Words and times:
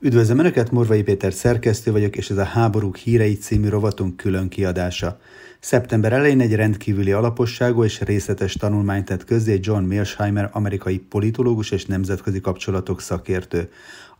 Üdvözlöm 0.00 0.38
Önöket, 0.38 0.70
Morvai 0.70 1.02
Péter 1.02 1.32
szerkesztő 1.32 1.92
vagyok, 1.92 2.16
és 2.16 2.30
ez 2.30 2.36
a 2.36 2.44
Háborúk 2.44 2.96
hírei 2.96 3.34
című 3.34 3.68
rovatunk 3.68 4.16
külön 4.16 4.48
kiadása. 4.48 5.20
Szeptember 5.60 6.12
elején 6.12 6.40
egy 6.40 6.54
rendkívüli 6.54 7.12
alaposságú 7.12 7.84
és 7.84 8.00
részletes 8.00 8.54
tanulmányt 8.54 9.04
tett 9.04 9.24
közzé 9.24 9.58
John 9.62 9.82
Mearsheimer, 9.82 10.50
amerikai 10.52 10.98
politológus 10.98 11.70
és 11.70 11.86
nemzetközi 11.86 12.40
kapcsolatok 12.40 13.00
szakértő. 13.00 13.70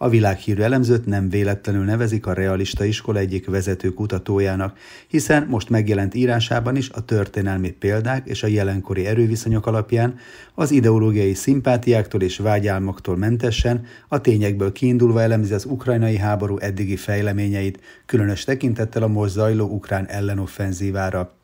A 0.00 0.08
világhírű 0.08 0.62
elemzőt 0.62 1.06
nem 1.06 1.28
véletlenül 1.28 1.84
nevezik 1.84 2.26
a 2.26 2.32
realista 2.32 2.84
iskola 2.84 3.18
egyik 3.18 3.46
vezető 3.46 3.88
kutatójának, 3.88 4.78
hiszen 5.08 5.46
most 5.48 5.68
megjelent 5.68 6.14
írásában 6.14 6.76
is 6.76 6.90
a 6.90 7.04
történelmi 7.04 7.70
példák 7.70 8.26
és 8.26 8.42
a 8.42 8.46
jelenkori 8.46 9.06
erőviszonyok 9.06 9.66
alapján 9.66 10.14
az 10.54 10.70
ideológiai 10.70 11.34
szimpátiáktól 11.34 12.22
és 12.22 12.38
vágyálmoktól 12.38 13.16
mentesen 13.16 13.86
a 14.08 14.20
tényekből 14.20 14.72
kiindulva 14.72 15.22
elemzi 15.22 15.54
az 15.54 15.64
ukrajnai 15.64 16.16
háború 16.16 16.58
eddigi 16.58 16.96
fejleményeit, 16.96 17.80
különös 18.06 18.44
tekintettel 18.44 19.02
a 19.02 19.08
most 19.08 19.32
zajló 19.32 19.66
ukrán 19.66 20.06
ellenoffenzívára. 20.06 21.37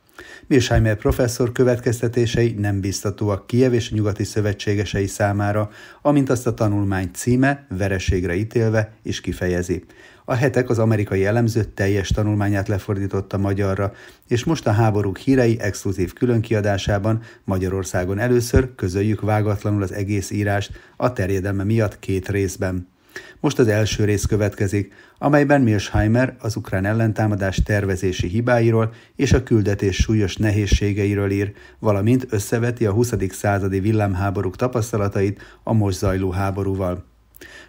Mirsheimer 0.47 0.97
professzor 0.97 1.53
következtetései 1.53 2.53
nem 2.59 2.81
biztatóak 2.81 3.47
Kiev 3.47 3.73
és 3.73 3.91
a 3.91 3.95
nyugati 3.95 4.25
szövetségesei 4.25 5.07
számára, 5.07 5.71
amint 6.03 6.31
azt 6.31 6.47
a 6.47 6.55
tanulmány 6.55 7.11
címe 7.13 7.67
vereségre 7.69 8.35
ítélve 8.35 8.93
is 9.03 9.21
kifejezi. 9.21 9.85
A 10.25 10.35
hetek 10.35 10.71
az 10.71 10.79
amerikai 10.79 11.25
elemző 11.25 11.65
teljes 11.65 12.09
tanulmányát 12.09 12.69
lefordította 12.69 13.39
magyarra, 13.39 13.93
és 14.29 14.45
most 14.45 14.67
a 14.67 14.73
háborúk 14.73 15.19
hírei 15.19 15.61
exkluzív 15.61 16.13
különkiadásában 16.13 17.23
Magyarországon 17.45 18.19
először 18.19 18.75
közöljük 18.75 19.21
vágatlanul 19.21 19.83
az 19.83 19.93
egész 19.93 20.31
írást 20.31 20.73
a 20.97 21.13
terjedelme 21.13 21.65
miatt 21.65 21.99
két 21.99 22.29
részben. 22.29 22.93
Most 23.41 23.59
az 23.59 23.69
első 23.69 24.05
rész 24.05 24.25
következik, 24.25 24.93
amelyben 25.19 25.61
Milsheimer 25.61 26.37
az 26.39 26.57
ukrán 26.57 26.85
ellentámadás 26.85 27.63
tervezési 27.65 28.29
hibáiról 28.29 28.93
és 29.17 29.33
a 29.33 29.43
küldetés 29.43 29.97
súlyos 29.97 30.37
nehézségeiről 30.37 31.31
ír, 31.31 31.53
valamint 31.79 32.27
összeveti 32.31 32.87
a 32.87 32.93
20. 32.93 33.13
századi 33.29 33.81
villámháborúk 33.81 34.57
tapasztalatait 34.57 35.43
a 35.63 35.73
most 35.73 35.99
zajló 35.99 36.31
háborúval. 36.31 37.05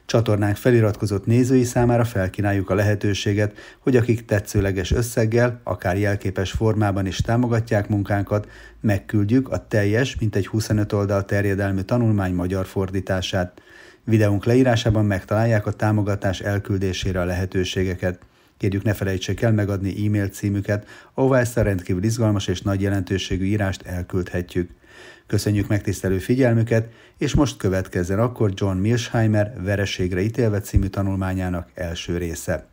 Csatornánk 0.06 0.56
feliratkozott 0.56 1.26
nézői 1.26 1.64
számára 1.64 2.04
felkínáljuk 2.04 2.70
a 2.70 2.76
lehetőséget, 2.76 3.58
hogy 3.80 3.96
akik 3.96 4.26
tetszőleges 4.26 4.92
összeggel, 4.92 5.62
akár 5.64 5.98
jelképes 5.98 6.52
formában 6.52 7.06
is 7.06 7.18
támogatják 7.18 7.90
munkánkat, 7.90 8.48
megküldjük 8.82 9.50
a 9.50 9.68
teljes, 9.68 10.16
mintegy 10.20 10.48
25 10.48 10.94
oldal 10.94 11.26
terjedelmű 11.26 11.82
tanulmány 11.82 12.34
magyar 12.34 12.66
fordítását. 12.66 13.62
Videónk 14.06 14.46
leírásában 14.46 15.06
megtalálják 15.06 15.66
a 15.66 15.72
támogatás 15.72 16.40
elküldésére 16.40 17.22
a 17.22 17.26
lehetőségeket. 17.26 18.20
Kérjük 18.58 18.84
ne 18.84 18.94
felejtsék 18.94 19.42
el 19.42 19.52
megadni 19.52 20.06
e-mail 20.06 20.28
címüket, 20.28 20.88
ahová 21.14 21.40
ezt 21.40 21.58
a 21.58 21.62
rendkívül 21.62 22.04
izgalmas 22.04 22.48
és 22.48 22.62
nagy 22.62 22.82
jelentőségű 22.82 23.46
írást 23.46 23.82
elküldhetjük. 23.86 24.70
Köszönjük 25.28 25.68
megtisztelő 25.68 26.18
figyelmüket, 26.18 26.90
és 27.18 27.34
most 27.34 27.58
következzen 27.58 28.20
akkor 28.20 28.52
John 28.54 28.78
Milsheimer 28.78 29.54
Vereségre 29.62 30.22
ítélve 30.22 30.60
című 30.60 30.88
tanulmányának 30.88 31.70
első 31.74 32.18
része. 32.18 32.66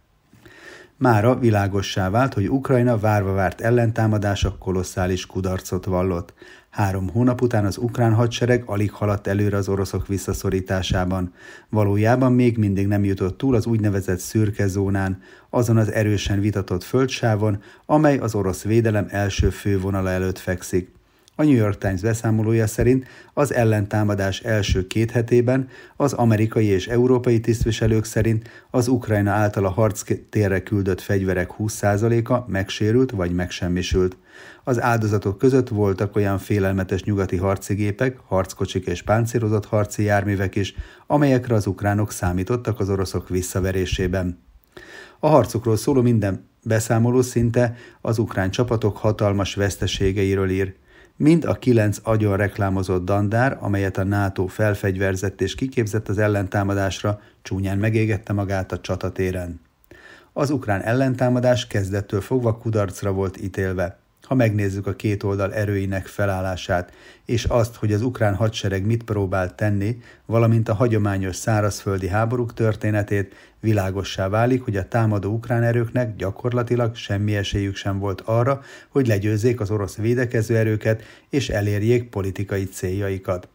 Mára 0.97 1.38
világossá 1.38 2.10
vált, 2.10 2.34
hogy 2.34 2.50
Ukrajna 2.50 2.98
várva 2.98 3.33
várt 3.33 3.60
ellentámadása 3.60 4.56
kolosszális 4.58 5.27
kudarcot 5.27 5.84
vallott. 5.84 6.34
Három 6.73 7.09
hónap 7.09 7.41
után 7.42 7.65
az 7.65 7.77
ukrán 7.78 8.15
hadsereg 8.15 8.62
alig 8.67 8.92
haladt 8.92 9.27
előre 9.27 9.56
az 9.56 9.69
oroszok 9.69 10.06
visszaszorításában. 10.06 11.33
Valójában 11.69 12.33
még 12.33 12.56
mindig 12.56 12.87
nem 12.87 13.05
jutott 13.05 13.39
túl 13.39 13.55
az 13.55 13.67
úgynevezett 13.67 14.19
szürke 14.19 14.67
zónán, 14.67 15.23
azon 15.50 15.77
az 15.77 15.93
erősen 15.93 16.41
vitatott 16.41 16.83
földsávon, 16.83 17.62
amely 17.87 18.19
az 18.19 18.34
orosz 18.34 18.62
védelem 18.62 19.06
első 19.09 19.50
fővonala 19.50 20.11
előtt 20.11 20.39
fekszik. 20.39 20.91
A 21.37 21.43
New 21.43 21.54
York 21.54 21.78
Times 21.78 22.00
beszámolója 22.00 22.66
szerint 22.66 23.06
az 23.34 23.54
ellentámadás 23.54 24.41
első 24.41 24.87
két 24.87 25.10
hetében 25.10 25.69
az 25.97 26.12
amerikai 26.12 26.66
és 26.66 26.88
európai 26.88 27.41
tisztviselők 27.41 28.04
szerint 28.04 28.48
az 28.70 28.88
Ukrajna 28.88 29.31
által 29.31 29.65
a 29.65 29.71
harc 29.71 30.03
térre 30.31 30.62
küldött 30.62 31.00
fegyverek 31.00 31.50
20%-a 31.59 32.50
megsérült 32.50 33.10
vagy 33.10 33.32
megsemmisült. 33.32 34.16
Az 34.65 34.81
áldozatok 34.81 35.38
között 35.38 35.69
voltak 35.69 36.16
olyan 36.16 36.38
félelmetes 36.38 37.04
nyugati 37.04 37.37
harci 37.37 37.75
gépek, 37.75 38.16
harckocsik 38.26 38.87
és 38.87 39.03
páncélozott 39.03 39.66
harci 39.66 40.03
járművek 40.03 40.54
is, 40.54 40.75
amelyekre 41.06 41.54
az 41.54 41.66
ukránok 41.66 42.10
számítottak 42.10 42.81
az 42.81 42.91
oroszok 42.91 43.28
visszaverésében. 43.28 44.42
A 45.19 45.28
harcokról 45.28 45.76
szóló 45.76 46.03
minden 46.03 46.48
beszámoló 46.62 47.22
szinte 47.22 47.76
az 48.00 48.19
ukrán 48.19 48.50
csapatok 48.50 48.97
hatalmas 48.97 49.54
veszteségeiről 49.54 50.50
ír 50.50 50.75
mind 51.22 51.44
a 51.44 51.55
kilenc 51.55 51.99
agyon 52.03 52.37
reklámozott 52.37 53.05
dandár, 53.05 53.59
amelyet 53.60 53.97
a 53.97 54.05
NATO 54.05 54.47
felfegyverzett 54.47 55.41
és 55.41 55.55
kiképzett 55.55 56.09
az 56.09 56.19
ellentámadásra, 56.19 57.21
csúnyán 57.43 57.78
megégette 57.78 58.33
magát 58.33 58.72
a 58.72 58.81
csatatéren. 58.81 59.60
Az 60.33 60.50
ukrán 60.50 60.81
ellentámadás 60.81 61.66
kezdettől 61.66 62.21
fogva 62.21 62.56
kudarcra 62.56 63.12
volt 63.12 63.41
ítélve 63.41 64.02
ha 64.22 64.34
megnézzük 64.34 64.87
a 64.87 64.97
két 64.97 65.22
oldal 65.22 65.55
erőinek 65.55 66.06
felállását, 66.06 66.93
és 67.25 67.44
azt, 67.44 67.75
hogy 67.75 67.93
az 67.93 68.03
ukrán 68.03 68.34
hadsereg 68.34 68.87
mit 68.87 69.03
próbált 69.03 69.55
tenni, 69.55 70.03
valamint 70.27 70.69
a 70.69 70.75
hagyományos 70.75 71.37
szárazföldi 71.37 72.09
háborúk 72.09 72.55
történetét, 72.55 73.34
világossá 73.60 74.28
válik, 74.28 74.62
hogy 74.62 74.77
a 74.77 74.88
támadó 74.88 75.33
ukrán 75.33 75.62
erőknek 75.62 76.16
gyakorlatilag 76.16 76.94
semmi 76.94 77.37
esélyük 77.37 77.77
sem 77.77 77.99
volt 77.99 78.21
arra, 78.21 78.62
hogy 78.88 79.06
legyőzzék 79.06 79.60
az 79.60 79.71
orosz 79.71 79.97
védekező 79.97 80.56
erőket 80.56 81.03
és 81.28 81.49
elérjék 81.49 82.09
politikai 82.09 82.65
céljaikat. 82.65 83.49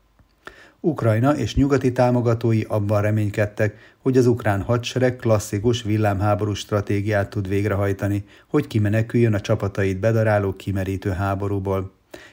Ukrajna 0.79 1.37
és 1.37 1.55
nyugati 1.55 1.91
támogatói 1.91 2.61
abban 2.61 3.01
reménykedtek, 3.01 3.95
hogy 3.97 4.17
az 4.17 4.27
ukrán 4.27 4.61
hadsereg 4.61 5.15
klasszikus 5.15 5.83
villámháború 5.83 6.53
stratégiát 6.53 7.29
tud 7.29 7.47
végrehajtani, 7.47 8.25
hogy 8.47 8.67
kimeneküljön 8.67 9.33
a 9.33 9.41
csapatait 9.41 9.99
bedaráló 9.99 10.55
kimerítő 10.55 11.09
háborúból. 11.09 11.91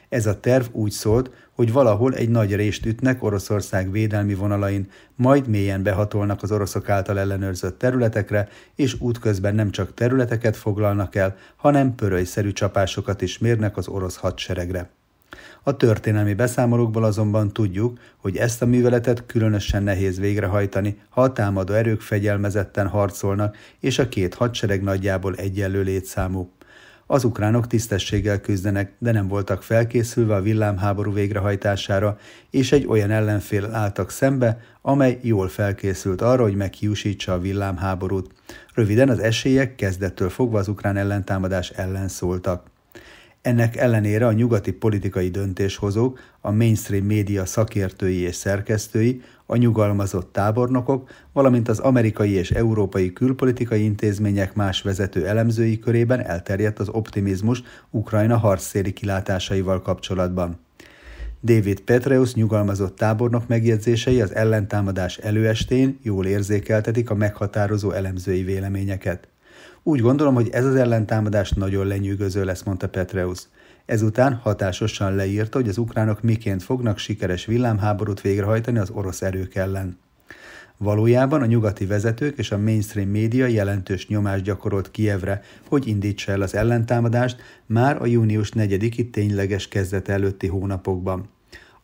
Ez 0.09 0.25
a 0.25 0.39
terv 0.39 0.65
úgy 0.71 0.91
szólt, 0.91 1.31
hogy 1.51 1.71
valahol 1.71 2.13
egy 2.13 2.29
nagy 2.29 2.55
rést 2.55 2.85
ütnek 2.85 3.23
Oroszország 3.23 3.91
védelmi 3.91 4.33
vonalain, 4.33 4.89
majd 5.15 5.47
mélyen 5.47 5.83
behatolnak 5.83 6.43
az 6.43 6.51
oroszok 6.51 6.89
által 6.89 7.19
ellenőrzött 7.19 7.79
területekre, 7.79 8.47
és 8.75 8.99
útközben 8.99 9.55
nem 9.55 9.71
csak 9.71 9.93
területeket 9.93 10.57
foglalnak 10.57 11.15
el, 11.15 11.35
hanem 11.55 11.95
pörölyszerű 11.95 12.51
csapásokat 12.51 13.21
is 13.21 13.37
mérnek 13.37 13.77
az 13.77 13.87
orosz 13.87 14.15
hadseregre. 14.15 14.89
A 15.63 15.75
történelmi 15.75 16.33
beszámolókból 16.33 17.03
azonban 17.03 17.53
tudjuk, 17.53 17.99
hogy 18.17 18.37
ezt 18.37 18.61
a 18.61 18.65
műveletet 18.65 19.25
különösen 19.25 19.83
nehéz 19.83 20.19
végrehajtani, 20.19 20.99
ha 21.09 21.21
a 21.21 21.33
támadó 21.33 21.73
erők 21.73 22.01
fegyelmezetten 22.01 22.87
harcolnak, 22.87 23.57
és 23.79 23.99
a 23.99 24.09
két 24.09 24.33
hadsereg 24.33 24.83
nagyjából 24.83 25.35
egyenlő 25.35 25.81
létszámú. 25.81 26.49
Az 27.07 27.23
ukránok 27.23 27.67
tisztességgel 27.67 28.41
küzdenek, 28.41 28.93
de 28.99 29.11
nem 29.11 29.27
voltak 29.27 29.63
felkészülve 29.63 30.35
a 30.35 30.41
villámháború 30.41 31.13
végrehajtására, 31.13 32.17
és 32.49 32.71
egy 32.71 32.85
olyan 32.87 33.11
ellenfél 33.11 33.65
álltak 33.73 34.09
szembe, 34.09 34.59
amely 34.81 35.19
jól 35.21 35.47
felkészült 35.47 36.21
arra, 36.21 36.43
hogy 36.43 36.55
meghiúsítsa 36.55 37.33
a 37.33 37.39
villámháborút. 37.39 38.31
Röviden 38.73 39.09
az 39.09 39.19
esélyek 39.19 39.75
kezdettől 39.75 40.29
fogva 40.29 40.59
az 40.59 40.67
ukrán 40.67 40.97
ellentámadás 40.97 41.69
ellen 41.69 42.07
szóltak. 42.07 42.73
Ennek 43.45 43.75
ellenére 43.75 44.27
a 44.27 44.31
nyugati 44.31 44.71
politikai 44.71 45.29
döntéshozók, 45.29 46.19
a 46.41 46.51
mainstream 46.51 47.05
média 47.05 47.45
szakértői 47.45 48.19
és 48.19 48.35
szerkesztői, 48.35 49.21
a 49.45 49.55
nyugalmazott 49.55 50.33
tábornokok, 50.33 51.09
valamint 51.33 51.67
az 51.67 51.79
amerikai 51.79 52.31
és 52.31 52.51
európai 52.51 53.13
külpolitikai 53.13 53.83
intézmények 53.83 54.53
más 54.53 54.81
vezető 54.81 55.27
elemzői 55.27 55.79
körében 55.79 56.19
elterjedt 56.19 56.79
az 56.79 56.89
optimizmus 56.89 57.63
Ukrajna 57.89 58.37
harcszéli 58.37 58.93
kilátásaival 58.93 59.81
kapcsolatban. 59.81 60.59
David 61.43 61.79
Petreus 61.79 62.33
nyugalmazott 62.33 62.95
tábornok 62.95 63.47
megjegyzései 63.47 64.21
az 64.21 64.35
ellentámadás 64.35 65.17
előestén 65.17 65.99
jól 66.01 66.25
érzékeltetik 66.25 67.09
a 67.09 67.15
meghatározó 67.15 67.91
elemzői 67.91 68.43
véleményeket. 68.43 69.27
Úgy 69.87 69.99
gondolom, 69.99 70.33
hogy 70.33 70.49
ez 70.49 70.65
az 70.65 70.75
ellentámadás 70.75 71.51
nagyon 71.51 71.87
lenyűgöző 71.87 72.43
lesz, 72.43 72.63
mondta 72.63 72.89
Petreus. 72.89 73.39
Ezután 73.85 74.33
hatásosan 74.33 75.15
leírta, 75.15 75.57
hogy 75.57 75.69
az 75.69 75.77
ukránok 75.77 76.21
miként 76.21 76.63
fognak 76.63 76.97
sikeres 76.97 77.45
villámháborút 77.45 78.21
végrehajtani 78.21 78.77
az 78.77 78.89
orosz 78.89 79.21
erők 79.21 79.55
ellen. 79.55 79.97
Valójában 80.77 81.41
a 81.41 81.45
nyugati 81.45 81.85
vezetők 81.85 82.37
és 82.37 82.51
a 82.51 82.57
mainstream 82.57 83.09
média 83.09 83.45
jelentős 83.45 84.07
nyomást 84.07 84.43
gyakorolt 84.43 84.91
Kievre, 84.91 85.41
hogy 85.67 85.87
indítsa 85.87 86.31
el 86.31 86.41
az 86.41 86.55
ellentámadást 86.55 87.41
már 87.65 88.01
a 88.01 88.05
június 88.05 88.51
4-i 88.55 89.09
tényleges 89.09 89.67
kezdet 89.67 90.09
előtti 90.09 90.47
hónapokban. 90.47 91.29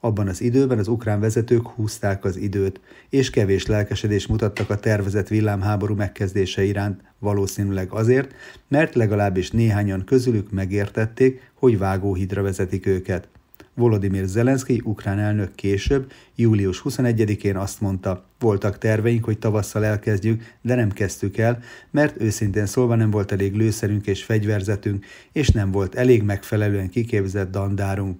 Abban 0.03 0.27
az 0.27 0.42
időben 0.42 0.77
az 0.77 0.88
ukrán 0.88 1.19
vezetők 1.19 1.68
húzták 1.68 2.25
az 2.25 2.38
időt, 2.38 2.80
és 3.09 3.30
kevés 3.30 3.65
lelkesedést 3.65 4.27
mutattak 4.27 4.69
a 4.69 4.80
tervezett 4.80 5.27
villámháború 5.27 5.95
megkezdése 5.95 6.63
iránt, 6.63 7.01
valószínűleg 7.19 7.92
azért, 7.92 8.33
mert 8.68 8.95
legalábbis 8.95 9.51
néhányan 9.51 10.03
közülük 10.06 10.51
megértették, 10.51 11.51
hogy 11.53 11.77
vágóhidra 11.77 12.42
vezetik 12.42 12.86
őket. 12.86 13.27
Volodymyr 13.74 14.25
Zelenszky, 14.25 14.81
ukrán 14.83 15.19
elnök 15.19 15.56
később, 15.56 16.12
július 16.36 16.81
21-én 16.86 17.57
azt 17.57 17.81
mondta, 17.81 18.25
voltak 18.39 18.77
terveink, 18.77 19.24
hogy 19.24 19.39
tavasszal 19.39 19.86
elkezdjük, 19.86 20.44
de 20.62 20.75
nem 20.75 20.92
kezdtük 20.92 21.38
el, 21.38 21.59
mert 21.92 22.21
őszintén 22.21 22.65
szólva 22.65 22.95
nem 22.95 23.12
volt 23.12 23.31
elég 23.31 23.56
lőszerünk 23.56 24.07
és 24.07 24.24
fegyverzetünk, 24.24 25.06
és 25.31 25.50
nem 25.50 25.71
volt 25.71 25.95
elég 25.95 26.24
megfelelően 26.24 26.89
kiképzett 26.89 27.51
dandárunk. 27.51 28.19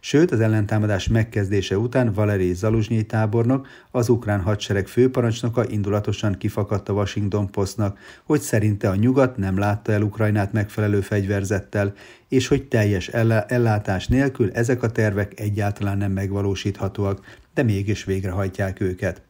Sőt, 0.00 0.30
az 0.30 0.40
ellentámadás 0.40 1.08
megkezdése 1.08 1.78
után 1.78 2.12
Valeri 2.12 2.54
Zaluzsnyi 2.54 3.02
tábornok, 3.02 3.66
az 3.90 4.08
ukrán 4.08 4.40
hadsereg 4.40 4.86
főparancsnoka 4.86 5.64
indulatosan 5.68 6.38
kifakadt 6.38 6.88
a 6.88 6.92
Washington 6.92 7.50
Postnak, 7.50 7.98
hogy 8.24 8.40
szerinte 8.40 8.88
a 8.88 8.94
nyugat 8.94 9.36
nem 9.36 9.58
látta 9.58 9.92
el 9.92 10.02
Ukrajnát 10.02 10.52
megfelelő 10.52 11.00
fegyverzettel, 11.00 11.94
és 12.28 12.48
hogy 12.48 12.68
teljes 12.68 13.08
ellátás 13.08 14.06
nélkül 14.06 14.50
ezek 14.52 14.82
a 14.82 14.90
tervek 14.90 15.40
egyáltalán 15.40 15.98
nem 15.98 16.12
megvalósíthatóak, 16.12 17.20
de 17.54 17.62
mégis 17.62 18.04
végrehajtják 18.04 18.80
őket. 18.80 19.27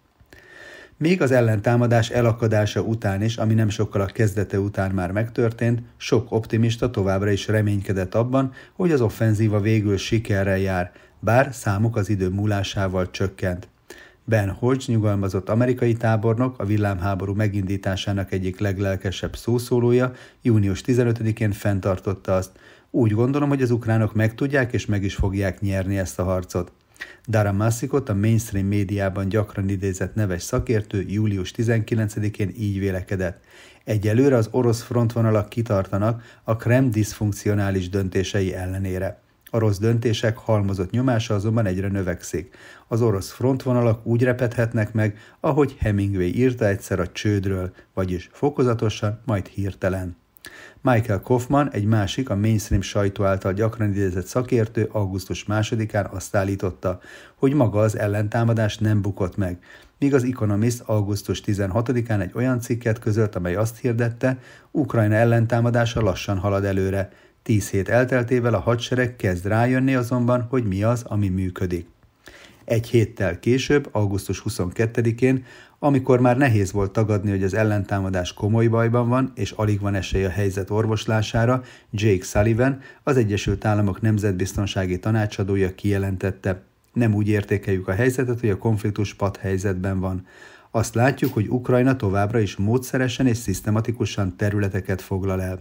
Még 1.01 1.23
az 1.23 1.31
ellentámadás 1.31 2.11
elakadása 2.11 2.81
után 2.81 3.23
is, 3.23 3.37
ami 3.37 3.55
nem 3.55 3.69
sokkal 3.69 4.01
a 4.01 4.07
kezdete 4.07 4.61
után 4.61 4.91
már 4.91 5.13
megtörtént, 5.13 5.83
sok 5.97 6.33
optimista 6.33 6.91
továbbra 6.91 7.31
is 7.31 7.47
reménykedett 7.47 8.15
abban, 8.15 8.53
hogy 8.73 8.93
az 8.93 9.01
offenzíva 9.01 9.61
végül 9.61 9.97
sikerrel 9.97 10.59
jár, 10.59 10.93
bár 11.21 11.55
számuk 11.55 11.97
az 11.97 12.09
idő 12.09 12.29
múlásával 12.29 13.11
csökkent. 13.11 13.69
Ben 14.25 14.51
Hodge 14.51 14.85
nyugalmazott 14.87 15.49
amerikai 15.49 15.93
tábornok, 15.93 16.59
a 16.59 16.65
villámháború 16.65 17.35
megindításának 17.35 18.33
egyik 18.33 18.59
leglelkesebb 18.59 19.37
szószólója 19.37 20.13
június 20.43 20.83
15-én 20.87 21.53
fenntartotta 21.53 22.35
azt, 22.35 22.51
úgy 22.91 23.13
gondolom, 23.13 23.49
hogy 23.49 23.63
az 23.63 23.71
ukránok 23.71 24.15
megtudják 24.15 24.73
és 24.73 24.87
meg 24.87 25.03
is 25.03 25.15
fogják 25.15 25.61
nyerni 25.61 25.99
ezt 25.99 26.19
a 26.19 26.25
harcot. 26.25 26.73
Dara 27.27 27.53
Massikot 27.53 28.09
a 28.09 28.15
mainstream 28.15 28.67
médiában 28.67 29.29
gyakran 29.29 29.69
idézett 29.69 30.15
neves 30.15 30.43
szakértő 30.43 31.05
július 31.09 31.53
19-én 31.57 32.53
így 32.59 32.79
vélekedett. 32.79 33.45
Egyelőre 33.85 34.37
az 34.37 34.49
orosz 34.51 34.83
frontvonalak 34.83 35.49
kitartanak 35.49 36.23
a 36.45 36.57
Krem 36.57 36.91
diszfunkcionális 36.91 37.89
döntései 37.89 38.55
ellenére. 38.55 39.21
A 39.51 39.59
rossz 39.59 39.79
döntések 39.79 40.37
halmozott 40.37 40.91
nyomása 40.91 41.35
azonban 41.35 41.67
egyre 41.67 41.89
növekszik. 41.89 42.55
Az 42.89 43.03
orosz 43.03 43.31
frontvonalak 43.31 44.07
úgy 44.07 44.23
repedhetnek 44.23 44.93
meg, 44.93 45.19
ahogy 45.41 45.77
Hemingway 45.79 46.35
írta 46.35 46.67
egyszer 46.67 47.01
a 47.01 47.13
csődről, 47.13 47.73
vagyis 47.95 48.29
fokozatosan, 48.33 49.21
majd 49.25 49.47
hirtelen. 49.47 50.17
Michael 50.81 51.21
Kaufman, 51.21 51.71
egy 51.71 51.85
másik, 51.85 52.31
a 52.31 52.37
mainstream 52.37 52.81
sajtó 52.81 53.25
által 53.25 53.53
gyakran 53.53 53.89
idézett 53.89 54.27
szakértő 54.27 54.89
augusztus 54.93 55.45
másodikán 55.45 56.07
azt 56.07 56.37
állította, 56.37 57.01
hogy 57.35 57.53
maga 57.53 57.81
az 57.81 57.99
ellentámadás 57.99 58.79
nem 58.79 59.03
bukott 59.03 59.37
meg, 59.37 59.59
míg 59.99 60.15
az 60.15 60.25
Economist 60.25 60.81
augusztus 60.81 61.43
16-án 61.47 62.21
egy 62.21 62.33
olyan 62.35 62.61
cikket 62.61 62.99
közölt, 62.99 63.35
amely 63.35 63.55
azt 63.55 63.79
hirdette, 63.79 64.39
Ukrajna 64.71 65.15
ellentámadása 65.15 66.01
lassan 66.01 66.39
halad 66.39 66.65
előre. 66.65 67.09
Tíz 67.43 67.71
hét 67.71 67.89
elteltével 67.89 68.55
a 68.55 68.61
hadsereg 68.61 69.17
kezd 69.17 69.47
rájönni 69.47 69.95
azonban, 69.95 70.47
hogy 70.51 70.65
mi 70.65 70.83
az, 70.83 71.03
ami 71.03 71.29
működik. 71.29 71.87
Egy 72.69 72.89
héttel 72.89 73.39
később, 73.39 73.89
augusztus 73.93 74.43
22-én 74.49 75.45
amikor 75.79 76.21
már 76.21 76.37
nehéz 76.37 76.73
volt 76.73 76.91
tagadni, 76.91 77.31
hogy 77.31 77.43
az 77.43 77.55
ellentámadás 77.55 78.33
komoly 78.33 78.67
bajban 78.67 79.09
van, 79.09 79.33
és 79.35 79.51
alig 79.51 79.81
van 79.81 79.95
esély 79.95 80.25
a 80.25 80.31
helyzet 80.31 80.71
orvoslására, 80.71 81.63
Jake 81.91 82.25
Sullivan, 82.25 82.81
az 83.03 83.17
Egyesült 83.17 83.65
Államok 83.65 84.01
nemzetbiztonsági 84.01 84.99
tanácsadója 84.99 85.75
kijelentette, 85.75 86.63
nem 86.93 87.15
úgy 87.15 87.29
értékeljük 87.29 87.89
a 87.89 87.93
helyzetet, 87.93 88.41
hogy 88.41 88.51
a 88.51 88.59
konfliktus 88.59 89.15
pat 89.15 89.37
helyzetben 89.37 90.01
van. 90.01 90.27
Azt 90.71 90.95
látjuk, 90.95 91.33
hogy 91.33 91.49
Ukrajna 91.49 91.97
továbbra 91.97 92.39
is 92.39 92.57
módszeresen 92.57 93.27
és 93.27 93.37
szisztematikusan 93.37 94.37
területeket 94.37 95.03
foglal 95.03 95.43
el. 95.43 95.59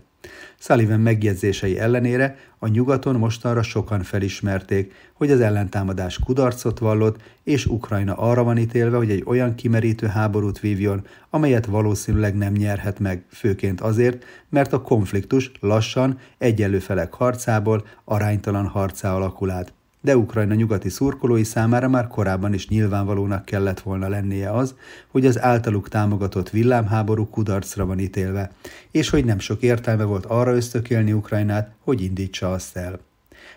Sullivan 0.60 1.00
megjegyzései 1.00 1.80
ellenére 1.80 2.36
a 2.60 2.68
nyugaton 2.68 3.16
mostanra 3.16 3.62
sokan 3.62 4.04
felismerték, 4.04 4.94
hogy 5.14 5.32
az 5.32 5.40
ellentámadás 5.40 6.20
kudarcot 6.26 6.80
vallott, 6.80 7.22
és 7.44 7.66
Ukrajna 7.66 8.14
arra 8.14 8.44
van 8.44 8.58
ítélve, 8.58 8.98
hogy 8.98 9.10
egy 9.10 9.24
olyan 9.26 9.56
kimerítő 9.56 10.08
háborút 10.08 10.60
vívjon, 10.60 11.06
amelyet 11.30 11.66
valószínűleg 11.66 12.36
nem 12.36 12.54
nyerhet 12.54 13.00
meg, 13.00 13.24
főként 13.30 13.82
azért, 13.82 14.26
mert 14.50 14.74
a 14.74 14.82
konfliktus 14.82 15.52
lassan 15.60 16.20
egyenlő 16.38 16.80
felek 16.80 17.14
harcából 17.14 17.86
aránytalan 18.04 18.68
harcá 18.68 19.16
alakul 19.16 19.50
át 19.50 19.74
de 20.02 20.18
Ukrajna 20.18 20.54
nyugati 20.54 20.90
szurkolói 20.90 21.44
számára 21.44 21.88
már 21.88 22.08
korábban 22.08 22.54
is 22.54 22.68
nyilvánvalónak 22.68 23.46
kellett 23.46 23.80
volna 23.80 24.08
lennie 24.08 24.52
az, 24.52 24.76
hogy 25.08 25.26
az 25.26 25.42
általuk 25.42 25.90
támogatott 25.90 26.50
villámháború 26.50 27.30
kudarcra 27.30 27.86
van 27.86 28.00
ítélve, 28.00 28.52
és 28.92 29.10
hogy 29.10 29.26
nem 29.26 29.40
sok 29.40 29.62
értelme 29.62 30.04
volt 30.04 30.26
arra 30.26 30.56
ösztökélni 30.56 31.14
Ukrajnát, 31.14 31.72
hogy 31.84 32.02
indítsa 32.02 32.52
azt 32.52 32.78
el. 32.78 33.00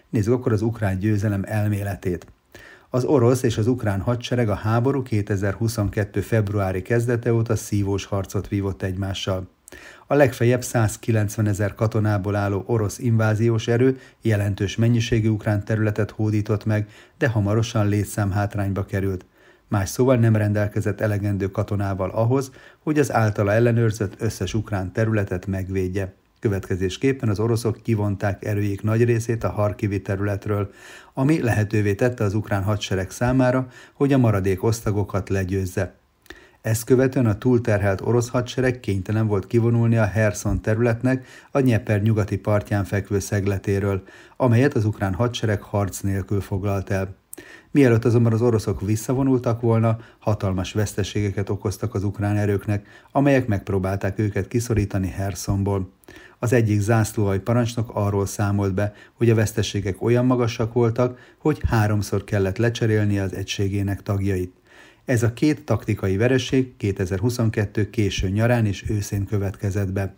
Nézzük 0.09 0.33
akkor 0.33 0.53
az 0.53 0.63
ukrán 0.63 0.99
győzelem 0.99 1.43
elméletét. 1.47 2.27
Az 2.91 3.05
orosz 3.05 3.43
és 3.43 3.59
az 3.59 3.67
ukrán 3.67 4.01
hadsereg 4.01 4.49
a 4.49 4.55
háború 4.55 5.03
2022. 5.03 6.21
februári 6.21 6.83
kezdete 6.83 7.33
óta 7.33 7.57
szívós 7.57 8.05
harcot 8.05 8.49
vívott 8.49 8.83
egymással. 8.83 9.49
A 10.07 10.15
legfeljebb 10.15 10.63
190 10.63 11.47
ezer 11.47 11.75
katonából 11.75 12.35
álló 12.35 12.63
orosz 12.67 12.99
inváziós 12.99 13.69
erő 13.69 13.99
jelentős 14.23 14.77
mennyiségű 14.77 15.29
ukrán 15.29 15.65
területet 15.65 16.11
hódított 16.11 16.65
meg, 16.65 16.89
de 17.19 17.29
hamarosan 17.29 17.89
létszám 17.89 18.31
hátrányba 18.31 18.85
került. 18.85 19.25
Más 19.69 19.89
szóval 19.89 20.17
nem 20.17 20.37
rendelkezett 20.37 21.01
elegendő 21.01 21.51
katonával 21.51 22.11
ahhoz, 22.11 22.51
hogy 22.79 22.99
az 22.99 23.13
általa 23.13 23.53
ellenőrzött 23.53 24.15
összes 24.19 24.55
ukrán 24.55 24.93
területet 24.93 25.47
megvédje. 25.47 26.15
Következésképpen 26.41 27.29
az 27.29 27.39
oroszok 27.39 27.83
kivonták 27.83 28.45
erőik 28.45 28.83
nagy 28.83 29.05
részét 29.05 29.45
a 29.45 29.51
Harkivi 29.51 30.03
területről, 30.03 30.71
ami 31.15 31.43
lehetővé 31.43 31.95
tette 31.95 32.25
az 32.25 32.35
ukrán 32.35 32.63
hadsereg 32.63 33.11
számára, 33.11 33.69
hogy 33.93 34.13
a 34.13 34.19
maradék 34.19 34.63
osztagokat 34.63 35.29
legyőzze. 35.29 36.00
Ezt 36.63 36.85
követően 36.85 37.27
a 37.27 37.39
túlterhelt 37.39 38.01
orosz 38.01 38.29
hadsereg 38.29 38.81
kénytelen 38.81 39.27
volt 39.27 39.47
kivonulni 39.47 39.97
a 39.97 40.05
Herson 40.05 40.61
területnek 40.61 41.27
a 41.51 41.61
Nyeper 41.61 42.03
nyugati 42.03 42.39
partján 42.39 42.85
fekvő 42.85 43.19
szegletéről, 43.19 44.03
amelyet 44.37 44.75
az 44.75 44.85
ukrán 44.85 45.15
hadsereg 45.15 45.63
harc 45.63 46.01
nélkül 46.01 46.41
foglalt 46.41 46.91
el. 46.91 47.15
Mielőtt 47.71 48.05
azonban 48.05 48.33
az 48.33 48.43
oroszok 48.43 48.81
visszavonultak 48.81 49.61
volna, 49.61 49.99
hatalmas 50.19 50.73
veszteségeket 50.73 51.49
okoztak 51.49 51.95
az 51.95 52.05
ukrán 52.05 52.37
erőknek, 52.37 52.87
amelyek 53.13 53.47
megpróbálták 53.47 54.19
őket 54.19 54.49
kiszorítani 54.49 55.09
Hersonból. 55.09 55.91
Az 56.39 56.53
egyik 56.53 56.81
zászlóhaj 56.81 57.39
parancsnok 57.41 57.91
arról 57.95 58.27
számolt 58.27 58.75
be, 58.75 58.93
hogy 59.13 59.31
a 59.31 59.35
veszteségek 59.35 60.03
olyan 60.03 60.27
magasak 60.27 60.73
voltak, 60.73 61.19
hogy 61.39 61.61
háromszor 61.69 62.25
kellett 62.25 62.57
lecserélni 62.57 63.19
az 63.19 63.35
egységének 63.35 64.03
tagjait. 64.03 64.60
Ez 65.11 65.23
a 65.23 65.33
két 65.33 65.65
taktikai 65.65 66.17
vereség 66.17 66.77
2022 66.77 67.91
késő 67.91 68.29
nyarán 68.29 68.67
és 68.67 68.85
őszén 68.91 69.25
következett 69.25 69.93
be. 69.93 70.15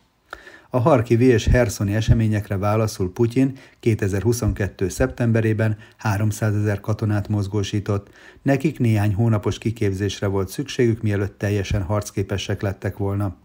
A 0.71 0.79
Harkivi 0.79 1.25
és 1.25 1.47
Herszoni 1.47 1.95
eseményekre 1.95 2.57
válaszul 2.57 3.13
Putyin 3.13 3.57
2022. 3.81 4.89
szeptemberében 4.89 5.77
300 5.97 6.55
ezer 6.55 6.81
katonát 6.81 7.29
mozgósított, 7.29 8.09
nekik 8.43 8.79
néhány 8.79 9.15
hónapos 9.15 9.59
kiképzésre 9.59 10.27
volt 10.27 10.49
szükségük, 10.49 11.03
mielőtt 11.03 11.39
teljesen 11.39 11.83
harcképesek 11.83 12.63
lettek 12.63 12.97
volna. 12.97 13.37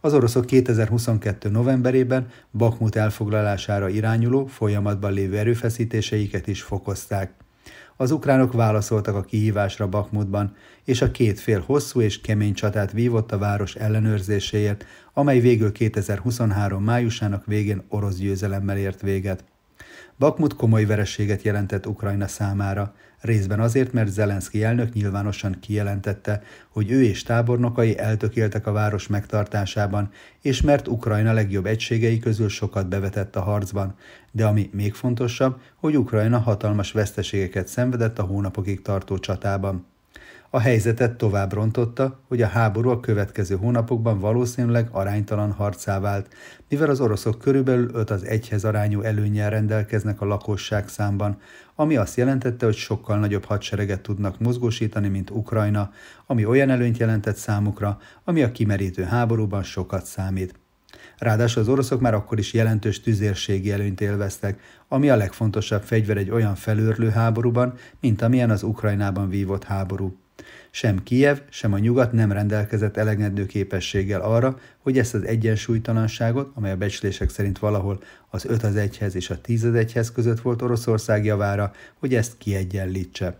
Az 0.00 0.14
oroszok 0.14 0.46
2022. 0.46 1.48
novemberében 1.48 2.26
Bakmut 2.50 2.96
elfoglalására 2.96 3.88
irányuló, 3.88 4.46
folyamatban 4.46 5.12
lévő 5.12 5.38
erőfeszítéseiket 5.38 6.46
is 6.46 6.62
fokozták. 6.62 7.41
Az 7.96 8.10
ukránok 8.10 8.52
válaszoltak 8.52 9.14
a 9.14 9.22
kihívásra 9.22 9.88
Bakmutban, 9.88 10.56
és 10.84 11.02
a 11.02 11.10
két 11.10 11.40
fél 11.40 11.62
hosszú 11.66 12.00
és 12.00 12.20
kemény 12.20 12.54
csatát 12.54 12.92
vívott 12.92 13.32
a 13.32 13.38
város 13.38 13.74
ellenőrzéséért, 13.74 14.84
amely 15.12 15.40
végül 15.40 15.72
2023. 15.72 16.84
májusának 16.84 17.46
végén 17.46 17.82
orosz 17.88 18.16
győzelemmel 18.16 18.76
ért 18.76 19.00
véget. 19.00 19.44
Bakmut 20.18 20.54
komoly 20.54 20.84
vereséget 20.84 21.42
jelentett 21.42 21.86
Ukrajna 21.86 22.28
számára. 22.28 22.94
Részben 23.22 23.60
azért, 23.60 23.92
mert 23.92 24.10
Zelenszky 24.10 24.64
elnök 24.64 24.92
nyilvánosan 24.92 25.56
kijelentette, 25.60 26.42
hogy 26.68 26.90
ő 26.90 27.02
és 27.02 27.22
tábornokai 27.22 27.98
eltökéltek 27.98 28.66
a 28.66 28.72
város 28.72 29.06
megtartásában, 29.06 30.10
és 30.40 30.60
mert 30.60 30.88
Ukrajna 30.88 31.32
legjobb 31.32 31.66
egységei 31.66 32.18
közül 32.18 32.48
sokat 32.48 32.88
bevetett 32.88 33.36
a 33.36 33.42
harcban, 33.42 33.94
de 34.30 34.46
ami 34.46 34.70
még 34.72 34.94
fontosabb, 34.94 35.60
hogy 35.76 35.96
Ukrajna 35.96 36.38
hatalmas 36.38 36.92
veszteségeket 36.92 37.68
szenvedett 37.68 38.18
a 38.18 38.22
hónapokig 38.22 38.82
tartó 38.82 39.18
csatában. 39.18 39.86
A 40.54 40.60
helyzetet 40.60 41.16
tovább 41.16 41.52
rontotta, 41.52 42.20
hogy 42.28 42.42
a 42.42 42.46
háború 42.46 42.90
a 42.90 43.00
következő 43.00 43.56
hónapokban 43.56 44.18
valószínűleg 44.18 44.88
aránytalan 44.90 45.52
harcá 45.52 46.00
vált, 46.00 46.28
mivel 46.68 46.90
az 46.90 47.00
oroszok 47.00 47.38
körülbelül 47.38 47.90
5 47.92 48.10
az 48.10 48.24
egyhez 48.24 48.64
arányú 48.64 49.00
előnyel 49.00 49.50
rendelkeznek 49.50 50.20
a 50.20 50.24
lakosság 50.24 50.88
számban, 50.88 51.38
ami 51.74 51.96
azt 51.96 52.16
jelentette, 52.16 52.64
hogy 52.64 52.74
sokkal 52.74 53.18
nagyobb 53.18 53.44
hadsereget 53.44 54.00
tudnak 54.00 54.38
mozgósítani, 54.38 55.08
mint 55.08 55.30
Ukrajna, 55.30 55.92
ami 56.26 56.44
olyan 56.44 56.70
előnyt 56.70 56.98
jelentett 56.98 57.36
számukra, 57.36 57.98
ami 58.24 58.42
a 58.42 58.52
kimerítő 58.52 59.02
háborúban 59.02 59.62
sokat 59.62 60.06
számít. 60.06 60.54
Ráadásul 61.18 61.62
az 61.62 61.68
oroszok 61.68 62.00
már 62.00 62.14
akkor 62.14 62.38
is 62.38 62.52
jelentős 62.52 63.00
tüzérségi 63.00 63.72
előnyt 63.72 64.00
élveztek, 64.00 64.60
ami 64.88 65.10
a 65.10 65.16
legfontosabb 65.16 65.82
fegyver 65.82 66.16
egy 66.16 66.30
olyan 66.30 66.54
felőrlő 66.54 67.08
háborúban, 67.08 67.74
mint 68.00 68.22
amilyen 68.22 68.50
az 68.50 68.62
Ukrajnában 68.62 69.28
vívott 69.28 69.64
háború. 69.64 70.21
Sem 70.74 71.02
Kijev, 71.02 71.38
sem 71.48 71.72
a 71.72 71.78
nyugat 71.78 72.12
nem 72.12 72.32
rendelkezett 72.32 72.96
elegendő 72.96 73.46
képességgel 73.46 74.20
arra, 74.20 74.58
hogy 74.78 74.98
ezt 74.98 75.14
az 75.14 75.24
egyensúlytalanságot, 75.24 76.50
amely 76.54 76.70
a 76.70 76.76
becslések 76.76 77.30
szerint 77.30 77.58
valahol 77.58 78.02
az 78.30 78.44
5 78.44 78.62
az 78.62 78.74
1-hez 78.76 79.14
és 79.14 79.30
a 79.30 79.40
10 79.40 79.64
az 79.64 79.72
1-hez 79.74 80.08
között 80.14 80.40
volt 80.40 80.62
Oroszország 80.62 81.24
javára, 81.24 81.72
hogy 81.98 82.14
ezt 82.14 82.38
kiegyenlítse. 82.38 83.38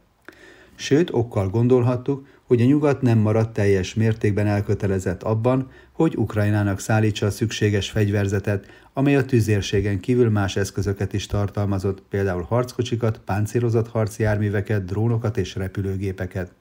Sőt, 0.74 1.10
okkal 1.12 1.48
gondolhattuk, 1.48 2.26
hogy 2.42 2.60
a 2.60 2.64
nyugat 2.64 3.02
nem 3.02 3.18
maradt 3.18 3.52
teljes 3.52 3.94
mértékben 3.94 4.46
elkötelezett 4.46 5.22
abban, 5.22 5.70
hogy 5.92 6.16
Ukrajnának 6.16 6.80
szállítsa 6.80 7.26
a 7.26 7.30
szükséges 7.30 7.90
fegyverzetet, 7.90 8.66
amely 8.92 9.16
a 9.16 9.24
tüzérségen 9.24 10.00
kívül 10.00 10.30
más 10.30 10.56
eszközöket 10.56 11.12
is 11.12 11.26
tartalmazott, 11.26 12.02
például 12.08 12.42
harckocsikat, 12.42 13.20
páncélozott 13.24 13.88
harci 13.88 14.22
járműveket, 14.22 14.84
drónokat 14.84 15.36
és 15.36 15.54
repülőgépeket. 15.54 16.52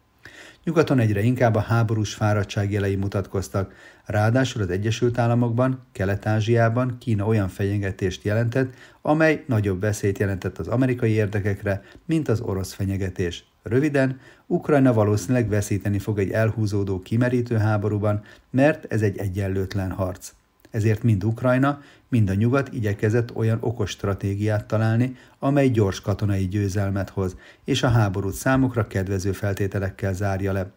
Nyugaton 0.63 1.00
egyre 1.00 1.22
inkább 1.22 1.56
a 1.56 1.60
háborús 1.60 2.13
fáradtság 2.13 2.72
jelei 2.72 2.96
mutatkoztak, 2.96 3.74
ráadásul 4.06 4.62
az 4.62 4.70
Egyesült 4.70 5.18
Államokban, 5.18 5.86
Kelet-Ázsiában 5.92 6.98
Kína 7.00 7.25
olyan 7.25 7.48
fenyegetést 7.48 8.24
jelentett, 8.24 8.74
amely 9.01 9.44
nagyobb 9.48 9.82
veszélyt 9.82 10.20
jelentett 10.20 10.58
az 10.58 10.68
amerikai 10.68 11.12
érdekekre, 11.12 11.82
mint 12.06 12.28
az 12.28 12.42
orosz 12.42 12.74
fenyegetés. 12.74 13.44
Röviden, 13.63 14.20
Ukrajna 14.48 14.94
valószínűleg 14.94 15.50
veszíteni 15.50 16.00
fog 16.00 16.20
egy 16.20 16.32
elhúzódó 16.32 17.00
kimerítő 17.00 17.58
háborúban, 17.58 18.24
mert 18.50 18.94
ez 18.94 19.01
egy 19.01 19.18
egyenlőtlen 19.18 19.92
harc. 19.92 20.32
Ezért 20.72 21.04
mind 21.04 21.24
Ukrajna, 21.24 21.82
mind 22.08 22.30
a 22.30 22.34
nyugat 22.34 22.74
igyekezett 22.74 23.36
olyan 23.36 23.58
okos 23.62 23.90
stratégiát 23.90 24.66
találni, 24.66 25.16
amely 25.40 25.70
gyors 25.70 26.01
katonai 26.01 26.48
győzelmet 26.48 27.10
hoz, 27.10 27.36
és 27.63 27.84
a 27.84 27.90
háborút 27.90 28.34
számukra 28.34 28.88
kedvező 28.88 29.32
feltételekkel 29.32 30.13
zárja 30.13 30.51
le. 30.51 30.72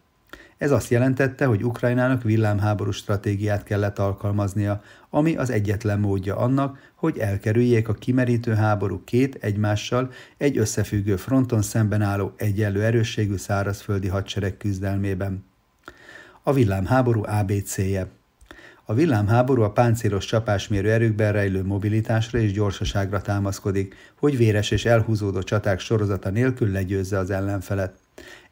Ez 0.59 0.71
azt 0.71 0.91
jelentette, 0.91 1.45
hogy 1.45 1.65
Ukrajnának 1.65 2.23
villámháború 2.23 2.91
stratégiát 2.91 3.63
kellett 3.63 3.99
alkalmaznia, 3.99 4.83
ami 5.11 5.37
az 5.37 5.51
egyetlen 5.51 6.01
módja 6.01 6.37
annak, 6.37 6.93
hogy 6.95 7.19
elkerüljék 7.19 7.89
a 7.89 7.93
kimerítő 7.93 8.55
háború 8.55 9.03
két 9.05 9.35
egymással 9.35 10.11
egy 10.37 10.59
összefüggő 10.59 11.17
fronton 11.17 11.63
szemben 11.63 12.03
álló 12.03 12.33
egyenlő 12.37 12.83
erősségű 12.83 13.37
szárazföldi 13.37 14.09
hadsereg 14.09 14.57
küzdelmében. 14.57 15.45
A 16.43 16.53
villámháború 16.53 17.23
ABC-je 17.25 18.09
a 18.87 18.95
villámháború 18.95 19.63
a 19.63 19.71
páncélos 19.71 20.25
csapásmérő 20.25 20.91
erőkben 20.91 21.33
rejlő 21.33 21.65
mobilitásra 21.65 22.39
és 22.39 22.53
gyorsaságra 22.53 23.21
támaszkodik, 23.21 23.95
hogy 24.19 24.37
véres 24.37 24.71
és 24.71 24.85
elhúzódó 24.85 25.43
csaták 25.43 25.81
sorozata 25.81 26.31
nélkül 26.31 26.71
legyőzze 26.71 27.19
az 27.19 27.31
ellenfelet. 27.31 27.95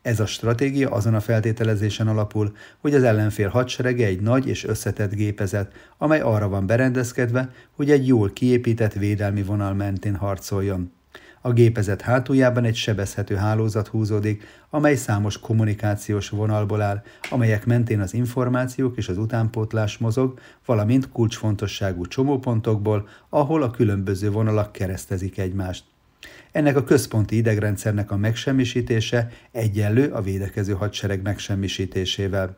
Ez 0.02 0.20
a 0.20 0.26
stratégia 0.26 0.90
azon 0.90 1.14
a 1.14 1.20
feltételezésen 1.20 2.08
alapul, 2.08 2.56
hogy 2.78 2.94
az 2.94 3.02
ellenfél 3.02 3.48
hadserege 3.48 4.06
egy 4.06 4.20
nagy 4.20 4.48
és 4.48 4.64
összetett 4.64 5.14
gépezet, 5.14 5.72
amely 5.98 6.20
arra 6.20 6.48
van 6.48 6.66
berendezkedve, 6.66 7.50
hogy 7.76 7.90
egy 7.90 8.06
jól 8.06 8.30
kiépített 8.30 8.92
védelmi 8.92 9.42
vonal 9.42 9.74
mentén 9.74 10.14
harcoljon. 10.14 10.92
A 11.44 11.52
gépezet 11.52 12.00
hátuljában 12.00 12.64
egy 12.64 12.74
sebezhető 12.74 13.34
hálózat 13.34 13.88
húzódik, 13.88 14.44
amely 14.70 14.94
számos 14.94 15.38
kommunikációs 15.38 16.28
vonalból 16.28 16.82
áll, 16.82 17.02
amelyek 17.30 17.66
mentén 17.66 18.00
az 18.00 18.14
információk 18.14 18.96
és 18.96 19.08
az 19.08 19.18
utánpótlás 19.18 19.98
mozog, 19.98 20.38
valamint 20.66 21.08
kulcsfontosságú 21.08 22.06
csomópontokból, 22.06 23.08
ahol 23.28 23.62
a 23.62 23.70
különböző 23.70 24.30
vonalak 24.30 24.72
keresztezik 24.72 25.38
egymást. 25.38 25.84
Ennek 26.52 26.76
a 26.76 26.84
központi 26.84 27.36
idegrendszernek 27.36 28.10
a 28.10 28.16
megsemmisítése 28.16 29.30
egyenlő 29.52 30.12
a 30.12 30.20
védekező 30.20 30.72
hadsereg 30.72 31.22
megsemmisítésével. 31.22 32.56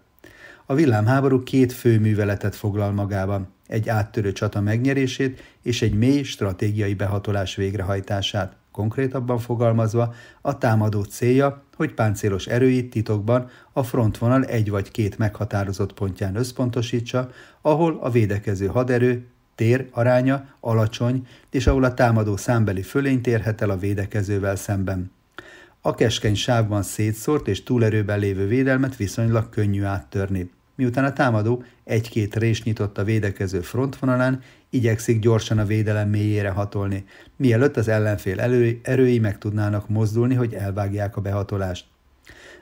A 0.67 0.75
villámháború 0.75 1.43
két 1.43 1.73
fő 1.73 2.00
műveletet 2.00 2.55
foglal 2.55 2.93
magában, 2.93 3.49
egy 3.67 3.88
áttörő 3.88 4.33
csata 4.33 4.61
megnyerését 4.61 5.43
és 5.62 5.83
egy 5.83 5.95
mély 5.95 6.23
stratégiai 6.23 6.95
behatolás 6.95 7.55
végrehajtását. 7.55 8.57
Konkrétabban 8.75 9.38
fogalmazva, 9.38 10.14
a 10.40 10.59
támadó 10.59 11.02
célja, 11.02 11.62
hogy 11.76 11.95
páncélos 11.95 12.47
erőit 12.47 12.90
titokban 12.90 13.49
a 13.73 13.83
frontvonal 13.83 14.45
egy 14.45 14.71
vagy 14.71 14.90
két 14.90 15.19
meghatározott 15.19 15.93
pontján 15.93 16.37
összpontosítsa, 16.37 17.31
ahol 17.61 17.99
a 18.00 18.11
védekező 18.11 18.66
haderő 18.66 19.26
tér 19.54 19.88
aránya 19.90 20.45
alacsony, 20.61 21.26
és 21.50 21.66
ahol 21.66 21.85
a 21.85 21.95
támadó 21.95 22.37
számbeli 22.37 22.83
fölény 22.83 23.21
térhet 23.21 23.61
el 23.61 23.71
a 23.71 23.76
védekezővel 23.76 24.57
szemben. 24.57 25.11
A 25.81 25.95
keskeny 25.95 26.35
sávban 26.35 26.83
szétszórt 26.83 27.49
és 27.49 27.62
túlerőben 27.62 28.19
lévő 28.19 28.47
védelmet 28.47 28.97
viszonylag 28.97 29.49
könnyű 29.49 29.83
áttörni. 29.83 30.50
Miután 30.76 31.04
a 31.04 31.12
támadó 31.12 31.64
egy-két 31.85 32.37
rés 32.37 32.62
nyitott 32.62 32.99
a 32.99 33.04
védekező 33.04 33.61
frontvonalán, 33.61 34.40
igyekszik 34.71 35.19
gyorsan 35.19 35.59
a 35.59 35.64
védelem 35.64 36.09
mélyére 36.09 36.50
hatolni, 36.50 37.04
mielőtt 37.37 37.76
az 37.76 37.88
ellenfél 37.88 38.40
elő, 38.40 38.81
erői 38.83 39.19
meg 39.19 39.38
tudnának 39.38 39.88
mozdulni, 39.88 40.35
hogy 40.35 40.54
elvágják 40.54 41.16
a 41.16 41.21
behatolást. 41.21 41.85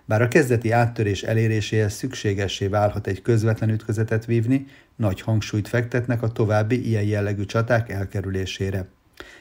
Bár 0.04 0.22
a 0.22 0.28
kezdeti 0.28 0.70
áttörés 0.70 1.22
eléréséhez 1.22 1.92
szükségessé 1.92 2.66
válhat 2.66 3.06
egy 3.06 3.22
közvetlen 3.22 3.70
ütközetet 3.70 4.24
vívni, 4.24 4.66
nagy 4.96 5.20
hangsúlyt 5.20 5.68
fektetnek 5.68 6.22
a 6.22 6.32
további 6.32 6.88
ilyen 6.88 7.04
jellegű 7.04 7.44
csaták 7.44 7.90
elkerülésére. 7.90 8.88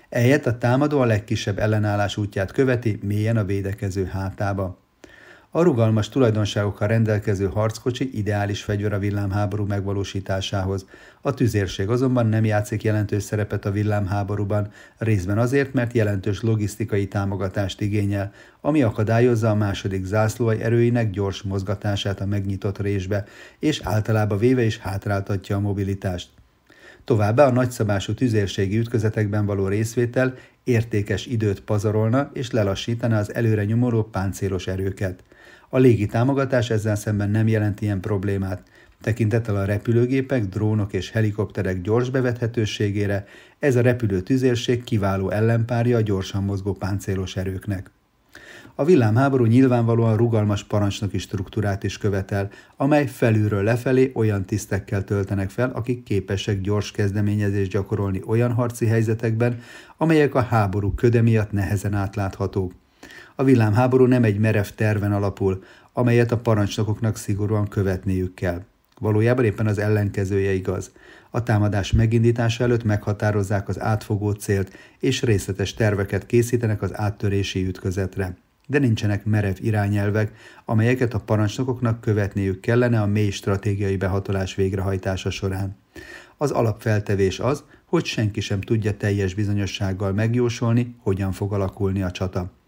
Ehelyett 0.09 0.45
a 0.45 0.57
támadó 0.57 0.99
a 0.99 1.05
legkisebb 1.05 1.59
ellenállás 1.59 2.17
útját 2.17 2.51
követi 2.51 2.99
mélyen 3.01 3.37
a 3.37 3.45
védekező 3.45 4.05
hátába. 4.05 4.80
A 5.53 5.61
rugalmas 5.61 6.09
tulajdonságokkal 6.09 6.87
rendelkező 6.87 7.45
harckocsi 7.45 8.17
ideális 8.17 8.63
fegyver 8.63 8.93
a 8.93 8.99
villámháború 8.99 9.65
megvalósításához. 9.65 10.85
A 11.21 11.33
tüzérség 11.33 11.89
azonban 11.89 12.27
nem 12.27 12.45
játszik 12.45 12.83
jelentős 12.83 13.23
szerepet 13.23 13.65
a 13.65 13.71
villámháborúban, 13.71 14.71
részben 14.97 15.37
azért, 15.37 15.73
mert 15.73 15.93
jelentős 15.93 16.41
logisztikai 16.41 17.07
támogatást 17.07 17.81
igényel, 17.81 18.31
ami 18.61 18.81
akadályozza 18.81 19.49
a 19.49 19.55
második 19.55 20.05
zászlóaj 20.05 20.61
erőinek 20.61 21.09
gyors 21.09 21.41
mozgatását 21.41 22.21
a 22.21 22.25
megnyitott 22.25 22.77
résbe, 22.77 23.25
és 23.59 23.81
általában 23.83 24.37
véve 24.37 24.63
is 24.63 24.77
hátráltatja 24.77 25.55
a 25.55 25.59
mobilitást. 25.59 26.29
Továbbá 27.03 27.45
a 27.45 27.51
nagyszabású 27.51 28.13
tüzérségi 28.13 28.77
ütközetekben 28.77 29.45
való 29.45 29.67
részvétel 29.67 30.33
értékes 30.63 31.25
időt 31.25 31.61
pazarolna 31.61 32.29
és 32.33 32.51
lelassítaná 32.51 33.19
az 33.19 33.33
előre 33.33 33.65
nyomoró 33.65 34.03
páncélos 34.03 34.67
erőket. 34.67 35.23
A 35.73 35.77
légi 35.77 36.05
támogatás 36.05 36.69
ezzel 36.69 36.95
szemben 36.95 37.29
nem 37.29 37.47
jelent 37.47 37.81
ilyen 37.81 37.99
problémát. 37.99 38.63
Tekintettel 39.01 39.55
a 39.55 39.65
repülőgépek, 39.65 40.45
drónok 40.45 40.93
és 40.93 41.11
helikopterek 41.11 41.81
gyors 41.81 42.09
bevethetőségére, 42.09 43.25
ez 43.59 43.75
a 43.75 43.81
repülő 43.81 44.21
tüzérség 44.21 44.83
kiváló 44.83 45.29
ellenpárja 45.29 45.97
a 45.97 46.01
gyorsan 46.01 46.43
mozgó 46.43 46.73
páncélos 46.73 47.35
erőknek. 47.35 47.91
A 48.75 48.85
villámháború 48.85 49.45
nyilvánvalóan 49.45 50.17
rugalmas 50.17 50.63
parancsnoki 50.63 51.17
struktúrát 51.17 51.83
is 51.83 51.97
követel, 51.97 52.49
amely 52.75 53.07
felülről 53.07 53.63
lefelé 53.63 54.11
olyan 54.15 54.45
tisztekkel 54.45 55.03
töltenek 55.03 55.49
fel, 55.49 55.69
akik 55.69 56.03
képesek 56.03 56.61
gyors 56.61 56.91
kezdeményezést 56.91 57.71
gyakorolni 57.71 58.21
olyan 58.25 58.53
harci 58.53 58.85
helyzetekben, 58.85 59.59
amelyek 59.97 60.35
a 60.35 60.41
háború 60.41 60.93
köde 60.93 61.21
miatt 61.21 61.51
nehezen 61.51 61.93
átláthatók. 61.93 62.73
A 63.41 63.43
villámháború 63.43 64.05
nem 64.05 64.23
egy 64.23 64.39
merev 64.39 64.65
terven 64.75 65.13
alapul, 65.13 65.63
amelyet 65.93 66.31
a 66.31 66.37
parancsnokoknak 66.37 67.17
szigorúan 67.17 67.67
követniük 67.67 68.33
kell. 68.33 68.61
Valójában 68.99 69.45
éppen 69.45 69.67
az 69.67 69.77
ellenkezője 69.77 70.51
igaz. 70.51 70.91
A 71.29 71.43
támadás 71.43 71.91
megindítása 71.91 72.63
előtt 72.63 72.83
meghatározzák 72.83 73.67
az 73.69 73.79
átfogó 73.79 74.31
célt, 74.31 74.71
és 74.99 75.21
részletes 75.21 75.73
terveket 75.73 76.25
készítenek 76.25 76.81
az 76.81 76.97
áttörési 76.97 77.65
ütközetre. 77.67 78.37
de 78.67 78.79
nincsenek 78.79 79.25
merev 79.25 79.55
irányelvek, 79.59 80.31
amelyeket 80.65 81.13
a 81.13 81.19
parancsnokoknak 81.19 82.01
követniük 82.01 82.59
kellene 82.59 83.01
a 83.01 83.05
mély 83.05 83.29
stratégiai 83.29 83.97
behatolás 83.97 84.55
végrehajtása 84.55 85.29
során. 85.29 85.75
Az 86.37 86.51
alapfeltevés 86.51 87.39
az, 87.39 87.63
hogy 87.85 88.05
senki 88.05 88.41
sem 88.41 88.61
tudja 88.61 88.97
teljes 88.97 89.33
bizonyossággal 89.33 90.11
megjósolni, 90.11 90.95
hogyan 90.99 91.31
fog 91.31 91.53
alakulni 91.53 92.01
a 92.01 92.11
csata. 92.11 92.59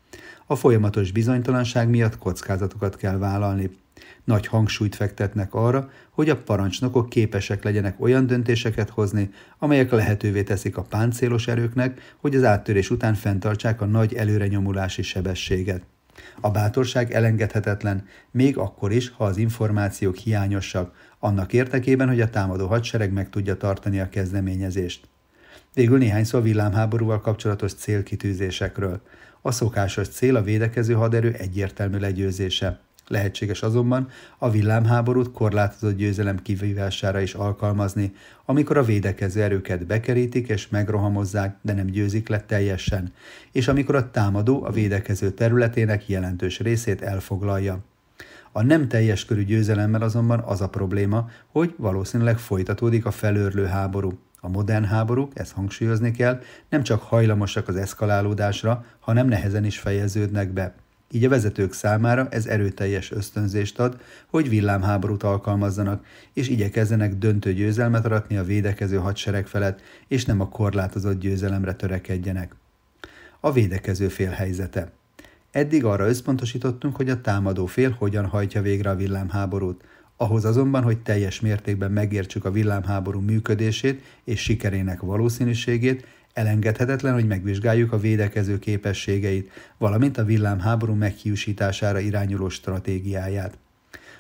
A 0.54 0.56
folyamatos 0.56 1.12
bizonytalanság 1.12 1.90
miatt 1.90 2.18
kockázatokat 2.18 2.96
kell 2.96 3.18
vállalni. 3.18 3.70
Nagy 4.24 4.48
hangsúlyt 4.48 4.96
fektetnek 4.96 5.54
arra, 5.54 5.90
hogy 6.10 6.30
a 6.30 6.38
parancsnokok 6.38 7.10
képesek 7.10 7.64
legyenek 7.64 8.02
olyan 8.02 8.28
döntéseket 8.28 8.90
hozni, 8.90 9.30
amelyek 9.58 9.92
lehetővé 9.92 10.44
teszik 10.44 10.78
a 10.78 10.82
páncélos 10.82 11.48
erőknek, 11.48 12.16
hogy 12.18 12.36
az 12.36 12.44
áttörés 12.44 12.90
után 12.90 13.14
fenntartsák 13.14 13.82
a 13.82 13.86
nagy 13.86 14.14
előrenyomulási 14.14 15.02
sebességet. 15.02 15.82
A 16.42 16.52
bátorság 16.52 17.12
elengedhetetlen, 17.12 18.06
még 18.32 18.58
akkor 18.58 18.92
is, 18.92 19.10
ha 19.10 19.24
az 19.24 19.38
információk 19.38 20.16
hiányosak, 20.16 20.96
annak 21.20 21.54
érdekében, 21.54 22.08
hogy 22.08 22.22
a 22.22 22.30
támadó 22.30 22.68
hadsereg 22.68 23.14
meg 23.14 23.30
tudja 23.30 23.58
tartani 23.58 24.00
a 24.00 24.10
kezdeményezést. 24.10 25.08
Végül 25.74 25.98
néhány 25.98 26.24
szó 26.24 26.38
a 26.38 26.42
villámháborúval 26.42 27.22
kapcsolatos 27.22 27.74
célkitűzésekről. 27.74 29.02
A 29.46 29.52
szokásos 29.52 30.08
cél 30.08 30.36
a 30.36 30.42
védekező 30.42 30.94
haderő 30.94 31.32
egyértelmű 31.32 31.98
legyőzése. 31.98 32.80
Lehetséges 33.08 33.62
azonban 33.62 34.10
a 34.38 34.50
villámháborút 34.50 35.32
korlátozott 35.32 35.96
győzelem 35.96 36.42
kivívására 36.42 37.20
is 37.20 37.34
alkalmazni, 37.34 38.14
amikor 38.46 38.78
a 38.78 38.84
védekező 38.84 39.42
erőket 39.42 39.86
bekerítik 39.86 40.48
és 40.48 40.70
megrohamozzák, 40.70 41.58
de 41.62 41.74
nem 41.74 41.86
győzik 41.86 42.28
le 42.28 42.42
teljesen, 42.42 43.14
és 43.52 43.68
amikor 43.68 43.96
a 43.96 44.12
támadó 44.12 44.64
a 44.64 44.72
védekező 44.72 45.32
területének 45.32 46.08
jelentős 46.08 46.60
részét 46.60 47.02
elfoglalja. 47.02 47.80
A 48.52 48.62
nem 48.62 48.88
teljes 48.88 49.26
körű 49.26 49.44
győzelemmel 49.44 50.02
azonban 50.02 50.40
az 50.40 50.62
a 50.62 50.70
probléma, 50.70 51.30
hogy 51.52 51.74
valószínűleg 51.78 52.38
folytatódik 52.38 53.06
a 53.06 53.12
felőrlő 53.12 53.66
háború. 53.66 54.20
A 54.46 54.50
modern 54.50 54.84
háborúk, 54.84 55.32
ezt 55.34 55.52
hangsúlyozni 55.52 56.12
kell, 56.12 56.42
nem 56.70 56.84
csak 56.84 57.02
hajlamosak 57.02 57.68
az 57.68 57.76
eszkalálódásra, 57.76 58.86
hanem 59.00 59.28
nehezen 59.28 59.66
is 59.66 59.80
fejeződnek 59.80 60.50
be. 60.50 60.74
Így 61.12 61.26
a 61.26 61.30
vezetők 61.30 61.74
számára 61.74 62.28
ez 62.30 62.46
erőteljes 62.46 63.12
ösztönzést 63.12 63.80
ad, 63.80 64.02
hogy 64.28 64.50
villámháborút 64.50 65.24
alkalmazzanak, 65.24 66.06
és 66.34 66.50
igyekezzenek 66.50 67.16
döntő 67.16 67.54
győzelmet 67.54 68.06
aratni 68.06 68.38
a 68.38 68.44
védekező 68.44 68.98
hadsereg 68.98 69.48
felett, 69.48 69.82
és 70.08 70.26
nem 70.26 70.42
a 70.42 70.50
korlátozott 70.50 71.20
győzelemre 71.20 71.74
törekedjenek. 71.74 72.56
A 73.40 73.52
védekező 73.52 74.08
fél 74.08 74.30
helyzete. 74.30 74.92
Eddig 75.52 75.86
arra 75.86 76.08
összpontosítottunk, 76.08 76.96
hogy 76.96 77.10
a 77.10 77.22
támadó 77.22 77.66
fél 77.66 77.96
hogyan 78.00 78.26
hajtja 78.26 78.62
végre 78.62 78.90
a 78.90 78.96
villámháborút. 78.96 79.84
Ahhoz 80.18 80.46
azonban, 80.46 80.84
hogy 80.84 81.02
teljes 81.02 81.40
mértékben 81.40 81.92
megértsük 81.92 82.46
a 82.46 82.52
villámháború 82.52 83.20
működését 83.20 84.04
és 84.24 84.42
sikerének 84.42 85.02
valószínűségét, 85.02 86.06
elengedhetetlen, 86.34 87.14
hogy 87.14 87.28
megvizsgáljuk 87.28 87.92
a 87.92 87.98
védekező 88.00 88.60
képességeit, 88.60 89.52
valamint 89.78 90.18
a 90.18 90.24
villámháború 90.24 90.94
meghiúsítására 90.94 92.00
irányuló 92.00 92.50
stratégiáját. 92.50 93.58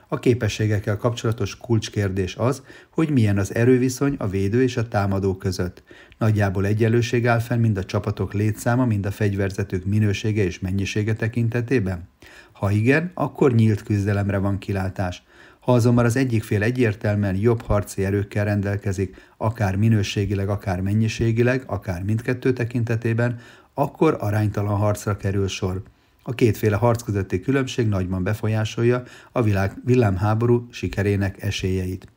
A 0.08 0.20
képességekkel 0.20 0.98
kapcsolatos 0.98 1.58
kulcskérdés 1.58 2.36
az, 2.36 2.64
hogy 2.90 3.10
milyen 3.10 3.38
az 3.38 3.56
erőviszony 3.56 4.16
a 4.18 4.28
védő 4.28 4.62
és 4.62 4.78
a 4.78 4.88
támadó 4.88 5.38
között. 5.38 5.84
Nagyjából 6.18 6.66
egyenlőség 6.66 7.28
áll 7.28 7.40
fenn 7.40 7.60
mind 7.60 7.78
a 7.78 7.84
csapatok 7.84 8.34
létszáma, 8.34 8.86
mind 8.86 9.06
a 9.06 9.12
fegyverzetők 9.12 9.86
minősége 9.86 10.44
és 10.44 10.60
mennyisége 10.60 11.14
tekintetében? 11.14 12.08
Ha 12.52 12.72
igen, 12.72 13.12
akkor 13.14 13.54
nyílt 13.54 13.84
küzdelemre 13.84 14.38
van 14.38 14.58
kilátás. 14.58 15.24
Ha 15.64 15.74
azonban 15.74 16.06
az 16.06 16.16
egyik 16.16 16.44
fél 16.44 16.64
egyértelműen 16.64 17.36
jobb 17.36 17.62
harci 17.62 18.06
erőkkel 18.06 18.46
rendelkezik, 18.46 19.16
akár 19.38 19.76
minőségileg, 19.76 20.50
akár 20.50 20.82
mennyiségileg, 20.82 21.64
akár 21.68 22.04
mindkettő 22.04 22.54
tekintetében, 22.54 23.40
akkor 23.74 24.18
aránytalan 24.20 24.78
harcra 24.78 25.18
kerül 25.18 25.48
sor. 25.48 25.82
A 26.24 26.36
kétféle 26.36 26.76
harc 26.76 27.02
közötti 27.02 27.40
különbség 27.40 27.88
nagyban 27.88 28.24
befolyásolja 28.24 29.04
a 29.32 29.42
világ, 29.42 29.74
villámháború 29.86 30.68
sikerének 30.72 31.44
esélyeit. 31.44 32.08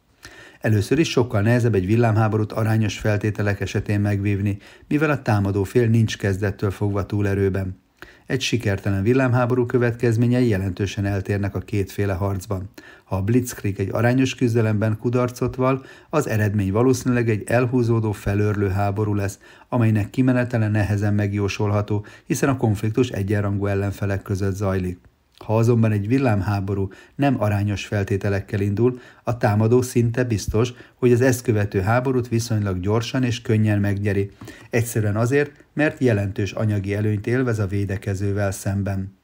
Először 0.61 0.99
is 0.99 1.11
sokkal 1.11 1.41
nehezebb 1.41 1.75
egy 1.75 1.87
villámháborút 1.87 2.53
arányos 2.53 2.99
feltételek 2.99 3.61
esetén 3.61 4.01
megvívni, 4.01 4.59
mivel 4.89 5.11
a 5.11 5.23
támadó 5.23 5.63
fél 5.63 5.89
nincs 5.89 6.19
kezdettől 6.19 6.71
fogva 6.71 7.07
túlerőben. 7.07 7.85
Egy 8.27 8.41
sikertelen 8.41 9.03
villámháború 9.03 9.67
következményei 9.67 10.49
jelentősen 10.49 11.05
eltérnek 11.05 11.55
a 11.55 11.59
kétféle 11.59 12.13
harcban. 12.13 12.69
Ha 13.05 13.17
a 13.17 13.23
Blitzkrieg 13.23 13.81
egy 13.81 13.89
arányos 13.93 14.35
küzdelemben 14.35 14.99
kudarcot 14.99 15.57
val, 15.57 15.85
az 16.11 16.29
eredmény 16.29 16.73
valószínűleg 16.73 17.29
egy 17.29 17.43
elhúzódó, 17.47 18.13
felörlő 18.13 18.69
háború 18.69 19.15
lesz, 19.15 19.39
amelynek 19.69 20.11
kimenetele 20.11 20.69
nehezen 20.69 21.15
megjósolható, 21.15 22.05
hiszen 22.25 22.49
a 22.49 22.57
konfliktus 22.57 23.09
egyenrangú 23.09 23.67
ellenfelek 23.67 24.23
között 24.23 24.55
zajlik. 24.55 24.99
Ha 25.45 25.57
azonban 25.57 25.93
egy 25.93 26.09
villámháború 26.09 26.89
nem 27.15 27.43
arányos 27.43 27.87
feltételekkel 27.87 28.61
indul, 28.61 29.01
a 29.23 29.37
támadó 29.37 29.83
szinte 29.83 30.25
biztos, 30.25 30.73
hogy 30.95 31.13
az 31.13 31.21
ezt 31.21 31.43
követő 31.43 31.81
háborút 31.81 32.29
viszonylag 32.29 32.81
gyorsan 32.81 33.23
és 33.23 33.43
könnyen 33.43 33.81
megnyeri. 33.81 34.31
Egyszerűen 34.71 35.17
azért, 35.17 35.65
mert 35.73 36.01
jelentős 36.01 36.53
anyagi 36.53 36.95
előnyt 36.95 37.27
élvez 37.27 37.59
a 37.59 37.67
védekezővel 37.67 38.51
szemben. 38.51 39.15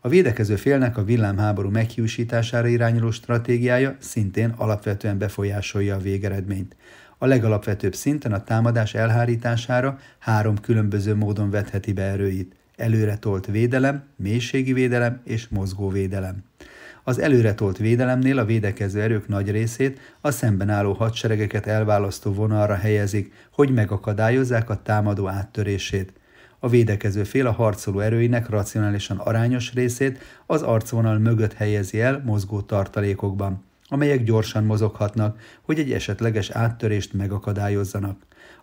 A 0.00 0.08
védekező 0.08 0.56
félnek 0.56 0.96
a 0.96 1.04
villámháború 1.04 1.70
meghiúsítására 1.70 2.66
irányuló 2.66 3.10
stratégiája 3.10 3.96
szintén 3.98 4.54
alapvetően 4.56 5.18
befolyásolja 5.18 5.94
a 5.94 6.00
végeredményt. 6.00 6.76
A 7.18 7.26
legalapvetőbb 7.26 7.94
szinten 7.94 8.32
a 8.32 8.44
támadás 8.44 8.94
elhárítására 8.94 9.98
három 10.18 10.60
különböző 10.60 11.14
módon 11.14 11.50
vetheti 11.50 11.92
be 11.92 12.02
erőit– 12.02 12.54
előretolt 12.76 13.46
védelem, 13.46 14.04
mélységi 14.16 14.72
védelem 14.72 15.20
és 15.24 15.48
mozgóvédelem. 15.48 16.44
Az 17.04 17.18
előretolt 17.18 17.76
védelemnél 17.76 18.38
a 18.38 18.44
védekező 18.44 19.00
erők 19.00 19.28
nagy 19.28 19.50
részét 19.50 20.00
a 20.20 20.30
szemben 20.30 20.68
álló 20.68 20.92
hadseregeket 20.92 21.66
elválasztó 21.66 22.32
vonalra 22.32 22.74
helyezik, 22.74 23.32
hogy 23.50 23.70
megakadályozzák 23.70 24.70
a 24.70 24.82
támadó 24.82 25.28
áttörését. 25.28 26.12
A 26.58 26.68
védekező 26.68 27.24
fél 27.24 27.46
a 27.46 27.52
harcoló 27.52 28.00
erőinek 28.00 28.48
racionálisan 28.48 29.18
arányos 29.18 29.72
részét 29.72 30.18
az 30.46 30.62
arcvonal 30.62 31.18
mögött 31.18 31.52
helyezi 31.52 32.00
el 32.00 32.22
mozgó 32.24 32.60
tartalékokban, 32.60 33.64
amelyek 33.88 34.24
gyorsan 34.24 34.64
mozoghatnak, 34.64 35.40
hogy 35.62 35.78
egy 35.78 35.92
esetleges 35.92 36.50
áttörést 36.50 37.12
megakadályozzanak. 37.12 38.18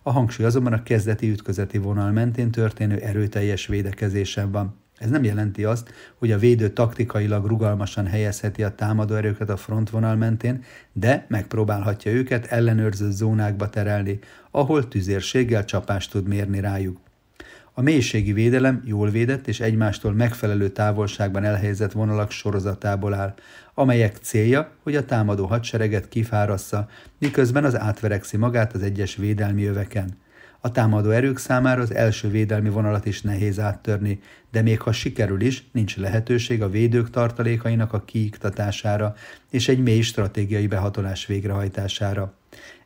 A 0.06 0.12
hangsúly 0.12 0.46
azonban 0.46 0.72
a 0.72 0.82
kezdeti 0.82 1.30
ütközeti 1.30 1.78
vonal 1.78 2.10
mentén 2.10 2.50
történő 2.50 2.96
erőteljes 2.98 3.66
védekezésen 3.66 4.50
van. 4.50 4.74
Ez 4.98 5.10
nem 5.10 5.24
jelenti 5.24 5.64
azt, 5.64 5.92
hogy 6.14 6.32
a 6.32 6.38
védő 6.38 6.68
taktikailag 6.68 7.46
rugalmasan 7.46 8.06
helyezheti 8.06 8.62
a 8.62 8.74
támadó 8.74 9.14
erőket 9.14 9.48
a 9.48 9.56
frontvonal 9.56 10.16
mentén, 10.16 10.64
de 10.92 11.26
megpróbálhatja 11.28 12.12
őket 12.12 12.46
ellenőrző 12.46 13.10
zónákba 13.10 13.70
terelni, 13.70 14.18
ahol 14.50 14.88
tüzérséggel 14.88 15.64
csapást 15.64 16.10
tud 16.10 16.28
mérni 16.28 16.60
rájuk. 16.60 17.00
A 17.76 17.82
mélységi 17.82 18.32
védelem 18.32 18.82
jól 18.84 19.10
védett 19.10 19.46
és 19.48 19.60
egymástól 19.60 20.12
megfelelő 20.12 20.68
távolságban 20.68 21.44
elhelyezett 21.44 21.92
vonalak 21.92 22.30
sorozatából 22.30 23.14
áll, 23.14 23.34
amelyek 23.74 24.16
célja, 24.16 24.70
hogy 24.82 24.96
a 24.96 25.04
támadó 25.04 25.46
hadsereget 25.46 26.08
kifárassza, 26.08 26.88
miközben 27.18 27.64
az 27.64 27.78
átverekszi 27.78 28.36
magát 28.36 28.72
az 28.72 28.82
egyes 28.82 29.16
védelmi 29.16 29.64
öveken. 29.64 30.16
A 30.60 30.70
támadó 30.70 31.10
erők 31.10 31.38
számára 31.38 31.82
az 31.82 31.94
első 31.94 32.28
védelmi 32.28 32.68
vonalat 32.68 33.06
is 33.06 33.22
nehéz 33.22 33.60
áttörni, 33.60 34.20
de 34.50 34.62
még 34.62 34.80
ha 34.80 34.92
sikerül 34.92 35.40
is, 35.40 35.68
nincs 35.72 35.96
lehetőség 35.96 36.62
a 36.62 36.70
védők 36.70 37.10
tartalékainak 37.10 37.92
a 37.92 38.04
kiiktatására 38.04 39.14
és 39.50 39.68
egy 39.68 39.82
mély 39.82 40.00
stratégiai 40.00 40.66
behatolás 40.66 41.26
végrehajtására. 41.26 42.34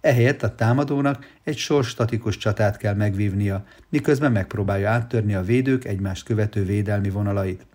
Ehelyett 0.00 0.42
a 0.42 0.54
támadónak 0.54 1.26
egy 1.44 1.56
sor 1.56 1.84
statikus 1.84 2.36
csatát 2.36 2.76
kell 2.76 2.94
megvívnia, 2.94 3.64
miközben 3.88 4.32
megpróbálja 4.32 4.90
áttörni 4.90 5.34
a 5.34 5.42
védők 5.42 5.84
egymást 5.84 6.24
követő 6.24 6.64
védelmi 6.64 7.10
vonalait. 7.10 7.66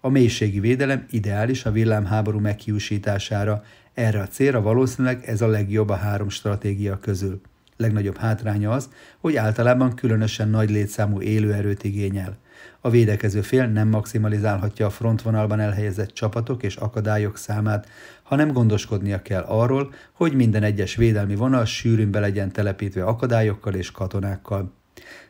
A 0.00 0.08
mélységi 0.08 0.60
védelem 0.60 1.06
ideális 1.10 1.64
a 1.64 1.70
villámháború 1.70 2.38
meghiúsítására, 2.38 3.64
erre 3.94 4.20
a 4.20 4.26
célra 4.26 4.60
valószínűleg 4.60 5.24
ez 5.24 5.40
a 5.40 5.46
legjobb 5.46 5.88
a 5.88 5.94
három 5.94 6.28
stratégia 6.28 6.98
közül. 6.98 7.40
Legnagyobb 7.76 8.16
hátránya 8.16 8.70
az, 8.70 8.88
hogy 9.18 9.36
általában 9.36 9.94
különösen 9.94 10.48
nagy 10.48 10.70
létszámú 10.70 11.20
élőerőt 11.20 11.84
igényel. 11.84 12.38
A 12.84 12.90
védekező 12.90 13.40
fél 13.40 13.66
nem 13.66 13.88
maximalizálhatja 13.88 14.86
a 14.86 14.90
frontvonalban 14.90 15.60
elhelyezett 15.60 16.10
csapatok 16.12 16.62
és 16.62 16.76
akadályok 16.76 17.36
számát, 17.36 17.88
hanem 18.22 18.52
gondoskodnia 18.52 19.22
kell 19.22 19.42
arról, 19.42 19.92
hogy 20.12 20.34
minden 20.34 20.62
egyes 20.62 20.94
védelmi 20.94 21.34
vonal 21.34 21.64
sűrűn 21.64 22.10
be 22.10 22.20
legyen 22.20 22.52
telepítve 22.52 23.04
akadályokkal 23.04 23.74
és 23.74 23.90
katonákkal. 23.90 24.72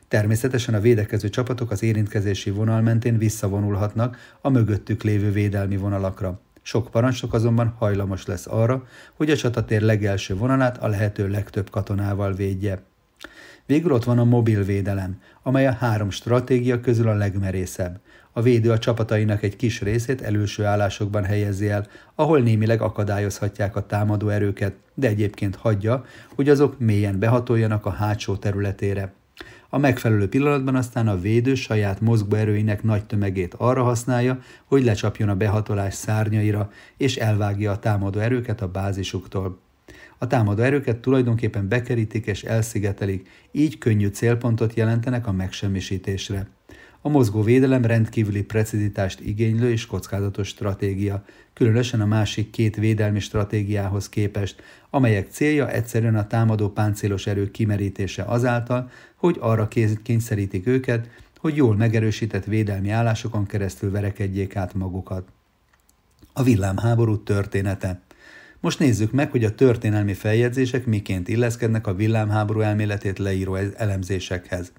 Természetesen 0.07 0.73
a 0.73 0.79
védekező 0.79 1.29
csapatok 1.29 1.71
az 1.71 1.83
érintkezési 1.83 2.49
vonal 2.49 2.81
mentén 2.81 3.17
visszavonulhatnak 3.17 4.17
a 4.41 4.49
mögöttük 4.49 5.03
lévő 5.03 5.31
védelmi 5.31 5.77
vonalakra. 5.77 6.39
Sok 6.61 6.91
parancsnok 6.91 7.33
azonban 7.33 7.75
hajlamos 7.77 8.25
lesz 8.25 8.47
arra, 8.47 8.87
hogy 9.13 9.29
a 9.29 9.35
csatatér 9.35 9.81
legelső 9.81 10.35
vonalát 10.35 10.77
a 10.77 10.87
lehető 10.87 11.27
legtöbb 11.27 11.69
katonával 11.69 12.33
védje. 12.33 12.81
Végül 13.65 13.91
ott 13.91 14.03
van 14.03 14.19
a 14.19 14.23
mobil 14.23 14.63
védelem, 14.63 15.21
amely 15.43 15.67
a 15.67 15.71
három 15.71 16.09
stratégia 16.09 16.79
közül 16.79 17.07
a 17.07 17.13
legmerészebb. 17.13 17.99
A 18.31 18.41
védő 18.41 18.71
a 18.71 18.77
csapatainak 18.77 19.43
egy 19.43 19.55
kis 19.55 19.81
részét 19.81 20.21
előső 20.21 20.65
állásokban 20.65 21.23
helyezi 21.23 21.69
el, 21.69 21.87
ahol 22.15 22.39
némileg 22.39 22.81
akadályozhatják 22.81 23.75
a 23.75 23.85
támadó 23.85 24.29
erőket, 24.29 24.73
de 24.93 25.07
egyébként 25.07 25.55
hagyja, 25.55 26.05
hogy 26.35 26.49
azok 26.49 26.79
mélyen 26.79 27.19
behatoljanak 27.19 27.85
a 27.85 27.89
hátsó 27.89 28.35
területére. 28.35 29.13
A 29.69 29.77
megfelelő 29.77 30.29
pillanatban 30.29 30.75
aztán 30.75 31.07
a 31.07 31.19
védő 31.19 31.55
saját 31.55 32.01
mozgóerőinek 32.01 32.83
nagy 32.83 33.05
tömegét 33.05 33.53
arra 33.53 33.83
használja, 33.83 34.39
hogy 34.65 34.83
lecsapjon 34.83 35.29
a 35.29 35.35
behatolás 35.35 35.93
szárnyaira, 35.93 36.71
és 36.97 37.15
elvágja 37.15 37.71
a 37.71 37.79
támadó 37.79 38.19
erőket 38.19 38.61
a 38.61 38.67
bázisuktól. 38.67 39.59
A 40.23 40.27
támadó 40.27 40.61
erőket 40.61 40.97
tulajdonképpen 40.97 41.67
bekerítik 41.67 42.25
és 42.25 42.43
elszigetelik, 42.43 43.29
így 43.51 43.77
könnyű 43.77 44.07
célpontot 44.07 44.73
jelentenek 44.73 45.27
a 45.27 45.31
megsemmisítésre. 45.31 46.47
A 47.01 47.09
mozgó 47.09 47.41
védelem 47.41 47.85
rendkívüli 47.85 48.43
precizitást 48.43 49.19
igénylő 49.19 49.71
és 49.71 49.85
kockázatos 49.85 50.47
stratégia, 50.47 51.23
különösen 51.53 52.01
a 52.01 52.05
másik 52.05 52.49
két 52.49 52.75
védelmi 52.75 53.19
stratégiához 53.19 54.09
képest, 54.09 54.61
amelyek 54.89 55.31
célja 55.31 55.69
egyszerűen 55.69 56.15
a 56.15 56.27
támadó 56.27 56.69
páncélos 56.69 57.27
erők 57.27 57.51
kimerítése 57.51 58.23
azáltal, 58.23 58.89
hogy 59.15 59.37
arra 59.39 59.67
kényszerítik 60.03 60.67
őket, 60.67 61.09
hogy 61.37 61.55
jól 61.55 61.75
megerősített 61.75 62.45
védelmi 62.45 62.89
állásokon 62.89 63.45
keresztül 63.45 63.91
verekedjék 63.91 64.55
át 64.55 64.73
magukat. 64.73 65.27
A 66.33 66.43
villámháború 66.43 67.23
története 67.23 68.01
most 68.63 68.79
nézzük 68.79 69.11
meg, 69.11 69.31
hogy 69.31 69.43
a 69.43 69.55
történelmi 69.55 70.13
feljegyzések 70.13 70.85
miként 70.85 71.27
illeszkednek 71.27 71.87
a 71.87 71.93
villámháború 71.93 72.59
elméletét 72.59 73.19
leíró 73.19 73.55
elemzésekhez. 73.55 74.71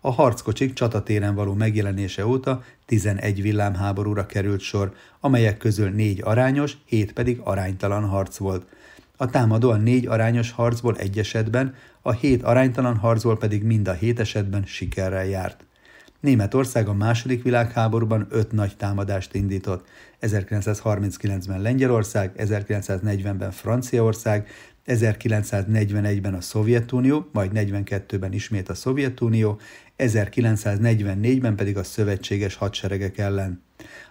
A 0.00 0.10
harckocsik 0.10 0.72
csatatéren 0.72 1.34
való 1.34 1.54
megjelenése 1.54 2.26
óta 2.26 2.62
11 2.86 3.42
villámháborúra 3.42 4.26
került 4.26 4.60
sor, 4.60 4.94
amelyek 5.20 5.56
közül 5.56 5.90
négy 5.90 6.20
arányos, 6.24 6.76
hét 6.84 7.12
pedig 7.12 7.40
aránytalan 7.44 8.04
harc 8.04 8.36
volt. 8.36 8.66
A 9.16 9.30
támadó 9.30 9.70
a 9.70 9.76
négy 9.76 10.06
arányos 10.06 10.50
harcból 10.50 10.96
egy 10.96 11.18
esetben, 11.18 11.74
a 12.02 12.12
hét 12.12 12.42
aránytalan 12.42 12.96
harcból 12.96 13.38
pedig 13.38 13.62
mind 13.62 13.88
a 13.88 13.92
hét 13.92 14.20
esetben 14.20 14.64
sikerrel 14.66 15.26
járt. 15.26 15.64
Németország 16.20 16.88
a 16.88 16.94
második 16.94 17.42
világháborúban 17.42 18.26
öt 18.30 18.52
nagy 18.52 18.76
támadást 18.76 19.34
indított. 19.34 19.86
1939-ben 20.20 21.60
Lengyelország, 21.60 22.32
1940-ben 22.38 23.50
Franciaország, 23.50 24.48
1941-ben 24.86 26.34
a 26.34 26.40
Szovjetunió, 26.40 27.28
majd 27.32 27.50
42-ben 27.54 28.32
ismét 28.32 28.68
a 28.68 28.74
Szovjetunió, 28.74 29.60
1944-ben 29.98 31.56
pedig 31.56 31.76
a 31.76 31.84
szövetséges 31.84 32.54
hadseregek 32.54 33.18
ellen. 33.18 33.62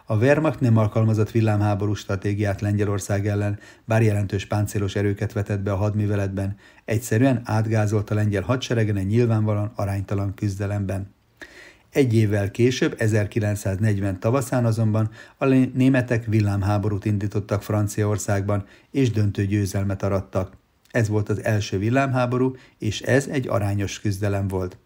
A 0.05 0.15
Wehrmacht 0.15 0.59
nem 0.59 0.77
alkalmazott 0.77 1.31
villámháború 1.31 1.93
stratégiát 1.93 2.61
Lengyelország 2.61 3.27
ellen, 3.27 3.59
bár 3.85 4.01
jelentős 4.01 4.45
páncélos 4.45 4.95
erőket 4.95 5.33
vetett 5.33 5.59
be 5.59 5.71
a 5.71 5.75
hadműveletben, 5.75 6.55
egyszerűen 6.85 7.41
átgázolt 7.43 8.09
a 8.09 8.13
lengyel 8.13 8.41
hadseregen 8.41 8.97
egy 8.97 9.07
nyilvánvalóan 9.07 9.71
aránytalan 9.75 10.33
küzdelemben. 10.33 11.17
Egy 11.91 12.15
évvel 12.15 12.51
később, 12.51 12.95
1940 12.97 14.19
tavaszán 14.19 14.65
azonban 14.65 15.09
a 15.37 15.45
németek 15.45 16.25
villámháborút 16.25 17.05
indítottak 17.05 17.63
Franciaországban, 17.63 18.65
és 18.91 19.11
döntő 19.11 19.45
győzelmet 19.45 20.03
arattak. 20.03 20.57
Ez 20.91 21.07
volt 21.07 21.29
az 21.29 21.43
első 21.43 21.77
villámháború, 21.77 22.55
és 22.77 23.01
ez 23.01 23.27
egy 23.27 23.47
arányos 23.47 23.99
küzdelem 23.99 24.47
volt. 24.47 24.77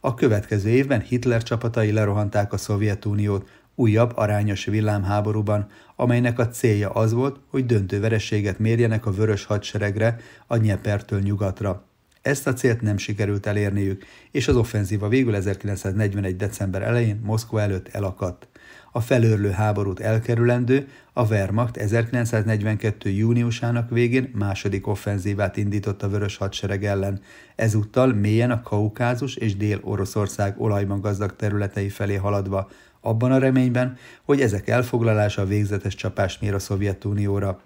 A 0.00 0.14
következő 0.14 0.68
évben 0.68 1.00
Hitler 1.00 1.42
csapatai 1.42 1.92
lerohanták 1.92 2.52
a 2.52 2.56
Szovjetuniót 2.56 3.48
újabb 3.74 4.12
arányos 4.16 4.64
villámháborúban, 4.64 5.66
amelynek 5.96 6.38
a 6.38 6.48
célja 6.48 6.90
az 6.90 7.12
volt, 7.12 7.40
hogy 7.46 7.66
döntő 7.66 8.00
vereséget 8.00 8.58
mérjenek 8.58 9.06
a 9.06 9.10
vörös 9.10 9.44
hadseregre 9.44 10.16
a 10.46 10.56
Nyepertől 10.56 11.20
nyugatra. 11.20 11.84
Ezt 12.22 12.46
a 12.46 12.52
célt 12.52 12.80
nem 12.80 12.96
sikerült 12.96 13.46
elérniük, 13.46 14.04
és 14.30 14.48
az 14.48 14.56
offenzíva 14.56 15.08
végül 15.08 15.34
1941. 15.34 16.36
december 16.36 16.82
elején 16.82 17.20
Moszkva 17.24 17.60
előtt 17.60 17.88
elakadt. 17.88 18.48
A 18.92 19.00
felőrlő 19.00 19.50
háborút 19.50 20.00
elkerülendő, 20.00 20.88
a 21.12 21.26
Wehrmacht 21.26 21.76
1942. 21.76 23.10
júniusának 23.10 23.90
végén 23.90 24.30
második 24.34 24.86
offenzívát 24.86 25.56
indított 25.56 26.02
a 26.02 26.08
vörös 26.08 26.36
hadsereg 26.36 26.84
ellen, 26.84 27.20
ezúttal 27.56 28.12
mélyen 28.12 28.50
a 28.50 28.62
Kaukázus 28.62 29.36
és 29.36 29.56
Dél-Oroszország 29.56 30.60
olajban 30.60 31.00
gazdag 31.00 31.36
területei 31.36 31.88
felé 31.88 32.14
haladva, 32.14 32.70
abban 33.00 33.32
a 33.32 33.38
reményben, 33.38 33.96
hogy 34.22 34.40
ezek 34.40 34.68
elfoglalása 34.68 35.44
végzetes 35.44 35.94
csapást 35.94 36.40
mér 36.40 36.54
a 36.54 36.58
Szovjetunióra. 36.58 37.60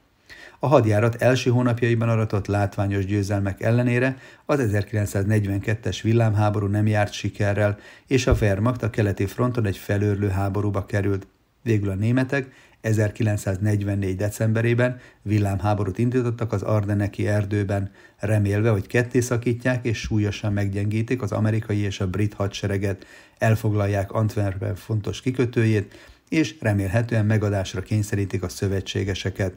A 0.59 0.67
hadjárat 0.67 1.23
első 1.23 1.51
hónapjaiban 1.51 2.09
aratott 2.09 2.47
látványos 2.47 3.05
győzelmek 3.05 3.61
ellenére 3.61 4.17
az 4.45 4.69
1942-es 4.73 5.99
villámháború 6.03 6.67
nem 6.67 6.87
járt 6.87 7.12
sikerrel, 7.12 7.79
és 8.07 8.27
a 8.27 8.37
Wehrmacht 8.41 8.83
a 8.83 8.91
keleti 8.91 9.27
fronton 9.27 9.67
egy 9.67 9.77
felőrlő 9.77 10.29
háborúba 10.29 10.87
került. 10.87 11.27
Végül 11.62 11.91
a 11.91 11.95
németek 11.95 12.49
1944. 12.81 14.17
decemberében 14.17 14.99
villámháborút 15.23 15.99
indítottak 15.99 16.53
az 16.53 16.62
Ardeneki 16.62 17.27
erdőben, 17.27 17.91
remélve, 18.19 18.71
hogy 18.71 18.87
ketté 18.87 19.21
szakítják 19.21 19.85
és 19.85 19.99
súlyosan 19.99 20.53
meggyengítik 20.53 21.23
az 21.23 21.33
amerikai 21.33 21.79
és 21.79 22.01
a 22.01 22.07
brit 22.07 22.35
hadsereget, 22.35 23.07
elfoglalják 23.39 24.12
Antwerpen 24.12 24.75
fontos 24.75 25.21
kikötőjét, 25.21 25.95
és 26.29 26.57
remélhetően 26.61 27.27
megadásra 27.27 27.83
kényszerítik 27.83 28.43
a 28.43 28.49
szövetségeseket. 28.49 29.55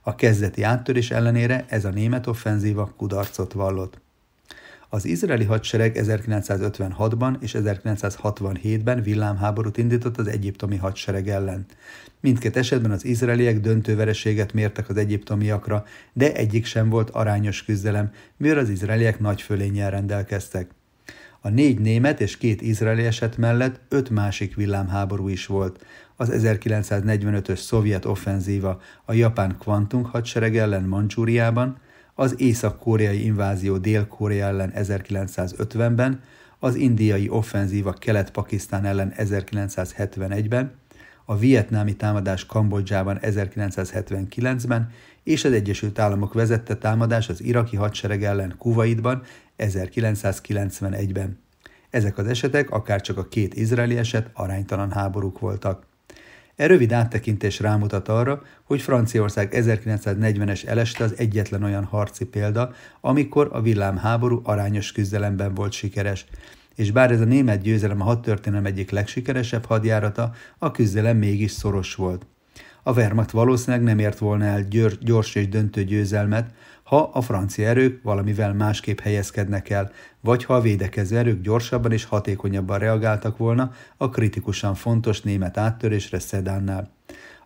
A 0.00 0.14
kezdeti 0.14 0.62
áttörés 0.62 1.10
ellenére 1.10 1.64
ez 1.68 1.84
a 1.84 1.90
német 1.90 2.26
offenzíva 2.26 2.92
kudarcot 2.96 3.52
vallott. 3.52 4.00
Az 4.92 5.04
izraeli 5.04 5.44
hadsereg 5.44 5.96
1956-ban 5.98 7.36
és 7.40 7.56
1967-ben 7.58 9.02
villámháborút 9.02 9.76
indított 9.76 10.18
az 10.18 10.26
egyiptomi 10.26 10.76
hadsereg 10.76 11.28
ellen. 11.28 11.66
Mindkét 12.20 12.56
esetben 12.56 12.90
az 12.90 13.04
izraeliek 13.04 13.60
döntő 13.60 13.96
vereséget 13.96 14.52
mértek 14.52 14.88
az 14.88 14.96
egyiptomiakra, 14.96 15.84
de 16.12 16.34
egyik 16.34 16.64
sem 16.64 16.88
volt 16.88 17.10
arányos 17.10 17.64
küzdelem, 17.64 18.12
mivel 18.36 18.58
az 18.58 18.68
izraeliek 18.68 19.18
nagy 19.18 19.42
fölénnyel 19.42 19.90
rendelkeztek. 19.90 20.70
A 21.42 21.48
négy 21.48 21.78
német 21.78 22.20
és 22.20 22.36
két 22.36 22.62
izraeli 22.62 23.04
eset 23.04 23.36
mellett 23.36 23.80
öt 23.88 24.10
másik 24.10 24.54
villámháború 24.54 25.28
is 25.28 25.46
volt. 25.46 25.84
Az 26.16 26.30
1945-ös 26.32 27.58
szovjet 27.58 28.04
offenzíva 28.04 28.80
a 29.04 29.12
japán 29.12 29.56
kvantunk 29.58 30.06
hadsereg 30.06 30.56
ellen 30.56 30.82
Mancsúriában, 30.82 31.78
az 32.14 32.34
észak-koreai 32.40 33.24
invázió 33.24 33.76
Dél-Korea 33.76 34.46
ellen 34.46 34.72
1950-ben, 34.76 36.22
az 36.58 36.74
indiai 36.74 37.28
offenzíva 37.28 37.92
Kelet-Pakisztán 37.92 38.84
ellen 38.84 39.12
1971-ben, 39.16 40.72
a 41.24 41.36
vietnámi 41.36 41.96
támadás 41.96 42.46
Kambodzsában 42.46 43.18
1979-ben, 43.22 44.90
és 45.22 45.44
az 45.44 45.52
Egyesült 45.52 45.98
Államok 45.98 46.34
vezette 46.34 46.76
támadás 46.76 47.28
az 47.28 47.42
iraki 47.42 47.76
hadsereg 47.76 48.24
ellen 48.24 48.54
Kuwaitban 48.58 49.22
1991-ben. 49.60 51.38
Ezek 51.90 52.18
az 52.18 52.26
esetek, 52.26 52.70
akár 52.70 53.00
csak 53.00 53.18
a 53.18 53.28
két 53.28 53.54
izraeli 53.54 53.96
eset, 53.96 54.30
aránytalan 54.32 54.90
háborúk 54.90 55.38
voltak. 55.38 55.86
E 56.56 56.66
rövid 56.66 56.92
áttekintés 56.92 57.60
rámutat 57.60 58.08
arra, 58.08 58.42
hogy 58.64 58.80
Franciaország 58.80 59.52
1940-es 59.56 60.66
eleste 60.66 61.04
az 61.04 61.14
egyetlen 61.18 61.62
olyan 61.62 61.84
harci 61.84 62.24
példa, 62.24 62.72
amikor 63.00 63.48
a 63.52 63.60
villámháború 63.60 64.40
arányos 64.44 64.92
küzdelemben 64.92 65.54
volt 65.54 65.72
sikeres, 65.72 66.26
és 66.74 66.90
bár 66.90 67.10
ez 67.10 67.20
a 67.20 67.24
német 67.24 67.60
győzelem 67.60 68.00
a 68.00 68.04
hadtörténelem 68.04 68.64
egyik 68.64 68.90
legsikeresebb 68.90 69.64
hadjárata, 69.64 70.32
a 70.58 70.70
küzdelem 70.70 71.16
mégis 71.16 71.50
szoros 71.50 71.94
volt. 71.94 72.26
A 72.82 72.92
Wehrmacht 72.92 73.30
valószínűleg 73.30 73.82
nem 73.82 73.98
ért 73.98 74.18
volna 74.18 74.44
el 74.44 74.66
gyors 75.00 75.34
és 75.34 75.48
döntő 75.48 75.84
győzelmet, 75.84 76.50
ha 76.90 77.10
a 77.12 77.20
francia 77.20 77.68
erők 77.68 78.02
valamivel 78.02 78.54
másképp 78.54 79.00
helyezkednek 79.00 79.70
el, 79.70 79.90
vagy 80.20 80.44
ha 80.44 80.54
a 80.54 80.60
védekező 80.60 81.16
erők 81.16 81.40
gyorsabban 81.40 81.92
és 81.92 82.04
hatékonyabban 82.04 82.78
reagáltak 82.78 83.36
volna 83.36 83.72
a 83.96 84.08
kritikusan 84.08 84.74
fontos 84.74 85.20
német 85.20 85.56
áttörésre 85.56 86.18
Szedánnál. 86.18 86.90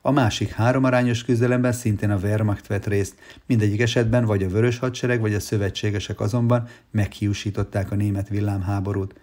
A 0.00 0.10
másik 0.10 0.50
három 0.50 0.84
arányos 0.84 1.24
küzdelemben 1.24 1.72
szintén 1.72 2.10
a 2.10 2.16
Wehrmacht 2.16 2.66
vett 2.66 2.86
részt, 2.86 3.14
mindegyik 3.46 3.80
esetben 3.80 4.24
vagy 4.24 4.42
a 4.42 4.48
Vörös 4.48 4.78
Hadsereg, 4.78 5.20
vagy 5.20 5.34
a 5.34 5.40
szövetségesek 5.40 6.20
azonban 6.20 6.68
meghiúsították 6.90 7.90
a 7.90 7.94
német 7.94 8.28
villámháborút. 8.28 9.14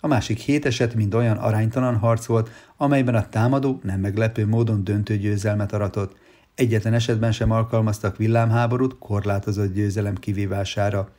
A 0.00 0.06
másik 0.06 0.38
hét 0.38 0.66
eset 0.66 0.94
mind 0.94 1.14
olyan 1.14 1.36
aránytalan 1.36 1.96
harc 1.96 2.26
volt, 2.26 2.50
amelyben 2.76 3.14
a 3.14 3.28
támadó 3.28 3.80
nem 3.82 4.00
meglepő 4.00 4.46
módon 4.46 4.84
döntő 4.84 5.16
győzelmet 5.16 5.72
aratott. 5.72 6.16
Egyetlen 6.60 6.94
esetben 6.94 7.32
sem 7.32 7.50
alkalmaztak 7.50 8.16
villámháborút 8.16 8.98
korlátozott 8.98 9.74
győzelem 9.74 10.14
kivívására. 10.14 11.10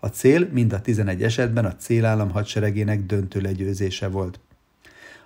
A 0.00 0.06
cél 0.06 0.48
mind 0.52 0.72
a 0.72 0.80
11 0.80 1.22
esetben 1.22 1.64
a 1.64 1.76
célállam 1.76 2.30
hadseregének 2.30 3.06
döntő 3.06 3.40
legyőzése 3.40 4.08
volt. 4.08 4.40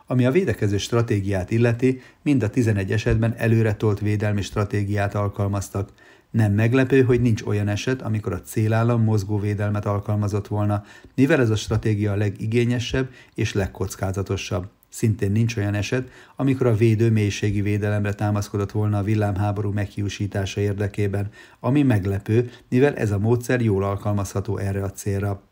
Ami 0.07 0.27
a 0.27 0.31
védekező 0.31 0.77
stratégiát 0.79 1.50
illeti, 1.50 2.00
mind 2.22 2.42
a 2.42 2.50
11 2.50 2.92
esetben 2.92 3.35
előretolt 3.37 4.00
védelmi 4.00 4.42
stratégiát 4.42 5.14
alkalmaztak. 5.14 5.92
Nem 6.31 6.53
meglepő, 6.53 7.03
hogy 7.03 7.20
nincs 7.20 7.42
olyan 7.42 7.68
eset, 7.68 8.03
amikor 8.03 8.33
a 8.33 8.42
célállam 8.42 9.03
mozgóvédelmet 9.03 9.87
alkalmazott 9.87 10.48
volna, 10.48 10.85
mivel 11.14 11.40
ez 11.40 11.50
a 11.50 11.57
stratégia 11.57 12.12
a 12.12 12.16
legigényesebb 12.16 13.09
és 13.35 13.53
legkockázatosabb. 13.53 14.66
Szintén 14.94 15.33
nincs 15.33 15.57
olyan 15.57 15.74
eset, 15.74 16.11
amikor 16.37 16.66
a 16.66 16.74
védő 16.74 17.11
mélységi 17.11 17.61
védelemre 17.61 18.12
támaszkodott 18.12 18.70
volna 18.70 18.98
a 18.98 19.02
villámháború 19.02 19.72
meghiúsítása 19.72 20.61
érdekében, 20.61 21.28
ami 21.61 21.83
meglepő, 21.83 22.50
mivel 22.68 22.96
ez 22.96 23.11
a 23.11 23.18
módszer 23.18 23.61
jól 23.61 23.85
alkalmazható 23.85 24.59
erre 24.59 24.83
a 24.83 24.90
célra. 24.90 25.42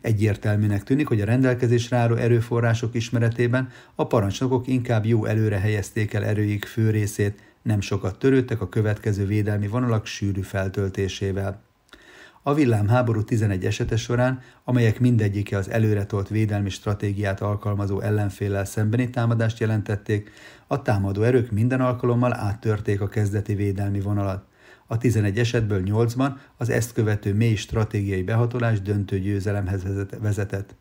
Egyértelműnek 0.00 0.82
tűnik, 0.82 1.06
hogy 1.06 1.20
a 1.20 1.24
rendelkezésre 1.24 1.96
álló 1.96 2.14
erőforrások 2.14 2.94
ismeretében 2.94 3.68
a 3.94 4.06
parancsnokok 4.06 4.66
inkább 4.66 5.04
jó 5.04 5.24
előre 5.24 5.58
helyezték 5.58 6.12
el 6.12 6.24
erőik 6.24 6.64
fő 6.64 6.90
részét, 6.90 7.42
nem 7.62 7.80
sokat 7.80 8.18
törődtek 8.18 8.60
a 8.60 8.68
következő 8.68 9.26
védelmi 9.26 9.66
vonalak 9.66 10.06
sűrű 10.06 10.40
feltöltésével. 10.40 11.65
A 12.48 12.54
villámháború 12.54 13.22
11 13.22 13.64
esete 13.64 13.96
során, 13.96 14.40
amelyek 14.64 15.00
mindegyike 15.00 15.56
az 15.56 15.70
előretolt 15.70 16.28
védelmi 16.28 16.70
stratégiát 16.70 17.40
alkalmazó 17.40 18.00
ellenféllel 18.00 18.64
szembeni 18.64 19.10
támadást 19.10 19.58
jelentették, 19.58 20.30
a 20.66 20.82
támadó 20.82 21.22
erők 21.22 21.50
minden 21.50 21.80
alkalommal 21.80 22.34
áttörték 22.34 23.00
a 23.00 23.08
kezdeti 23.08 23.54
védelmi 23.54 24.00
vonalat. 24.00 24.44
A 24.86 24.98
11 24.98 25.38
esetből 25.38 25.82
8-ban 25.84 26.30
az 26.56 26.68
ezt 26.68 26.92
követő 26.92 27.34
mély 27.34 27.54
stratégiai 27.54 28.22
behatolás 28.22 28.80
döntő 28.80 29.18
győzelemhez 29.18 29.82
vezetett. 30.20 30.74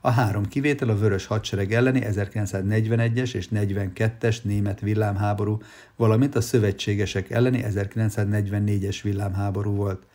A 0.00 0.10
három 0.10 0.46
kivétel 0.46 0.88
a 0.88 0.98
Vörös 0.98 1.26
Hadsereg 1.26 1.72
elleni 1.72 2.00
1941-es 2.04 3.34
és 3.34 3.48
42-es 3.54 4.42
német 4.42 4.80
villámháború, 4.80 5.58
valamint 5.96 6.36
a 6.36 6.40
szövetségesek 6.40 7.30
elleni 7.30 7.64
1944-es 7.68 8.98
villámháború 9.02 9.74
volt. 9.74 10.06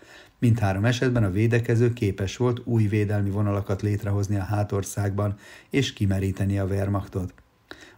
Mindhárom 0.42 0.86
esetben 0.86 1.24
a 1.24 1.32
védekező 1.32 1.94
képes 1.94 2.38
volt 2.38 2.62
új 2.64 2.88
védelmi 2.88 3.30
vonalakat 3.30 3.82
létrehozni 3.82 4.36
a 4.36 4.44
hátországban 4.44 5.36
és 5.70 5.94
kimeríteni 5.94 6.60
a 6.60 6.66
Wehrmachtot. 6.66 7.34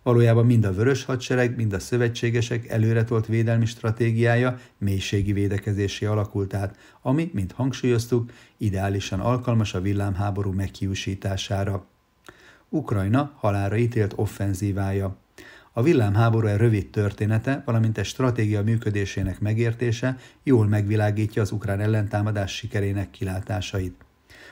Valójában 0.01 0.45
mind 0.45 0.63
a 0.63 0.73
vörös 0.73 1.03
hadsereg, 1.03 1.55
mind 1.55 1.73
a 1.73 1.79
szövetségesek 1.79 2.67
előretolt 2.67 3.25
védelmi 3.25 3.65
stratégiája 3.65 4.59
mélységi 4.77 5.33
védekezésé 5.33 6.05
alakult 6.05 6.53
át, 6.53 6.77
ami, 7.01 7.31
mint 7.33 7.51
hangsúlyoztuk, 7.51 8.31
ideálisan 8.57 9.19
alkalmas 9.19 9.73
a 9.73 9.81
villámháború 9.81 10.51
meghiúsítására. 10.51 11.85
Ukrajna 12.69 13.33
halára 13.35 13.77
ítélt 13.77 14.13
offenzívája. 14.15 15.17
A 15.75 15.81
villámháború 15.81 16.47
egy 16.47 16.57
rövid 16.57 16.89
története, 16.89 17.61
valamint 17.65 17.97
egy 17.97 18.05
stratégia 18.05 18.63
működésének 18.63 19.39
megértése 19.39 20.17
jól 20.43 20.67
megvilágítja 20.67 21.41
az 21.41 21.51
ukrán 21.51 21.79
ellentámadás 21.79 22.55
sikerének 22.55 23.09
kilátásait. 23.09 24.05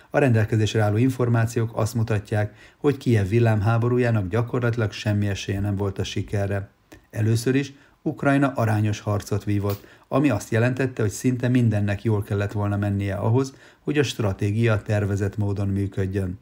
A 0.10 0.18
rendelkezésre 0.18 0.82
álló 0.82 0.98
információk 0.98 1.72
azt 1.78 1.94
mutatják, 1.94 2.54
hogy 2.78 2.98
Kiev 2.98 3.28
villámháborújának 3.28 4.28
gyakorlatilag 4.28 4.92
semmi 4.92 5.28
esélye 5.28 5.60
nem 5.60 5.76
volt 5.76 6.00
a 6.00 6.04
sikerre. 6.04 6.70
Először 7.12 7.56
is 7.56 7.74
Ukrajna 8.02 8.52
arányos 8.56 9.00
harcot 9.00 9.44
vívott, 9.44 9.88
ami 10.08 10.30
azt 10.30 10.52
jelentette, 10.52 11.02
hogy 11.02 11.12
szinte 11.12 11.48
mindennek 11.48 12.04
jól 12.04 12.24
kellett 12.24 12.52
volna 12.52 12.78
mennie 12.78 13.16
ahhoz, 13.16 13.54
hogy 13.80 13.98
a 13.98 14.04
stratégia 14.04 14.82
tervezett 14.82 15.38
módon 15.38 15.68
működjön. 15.68 16.40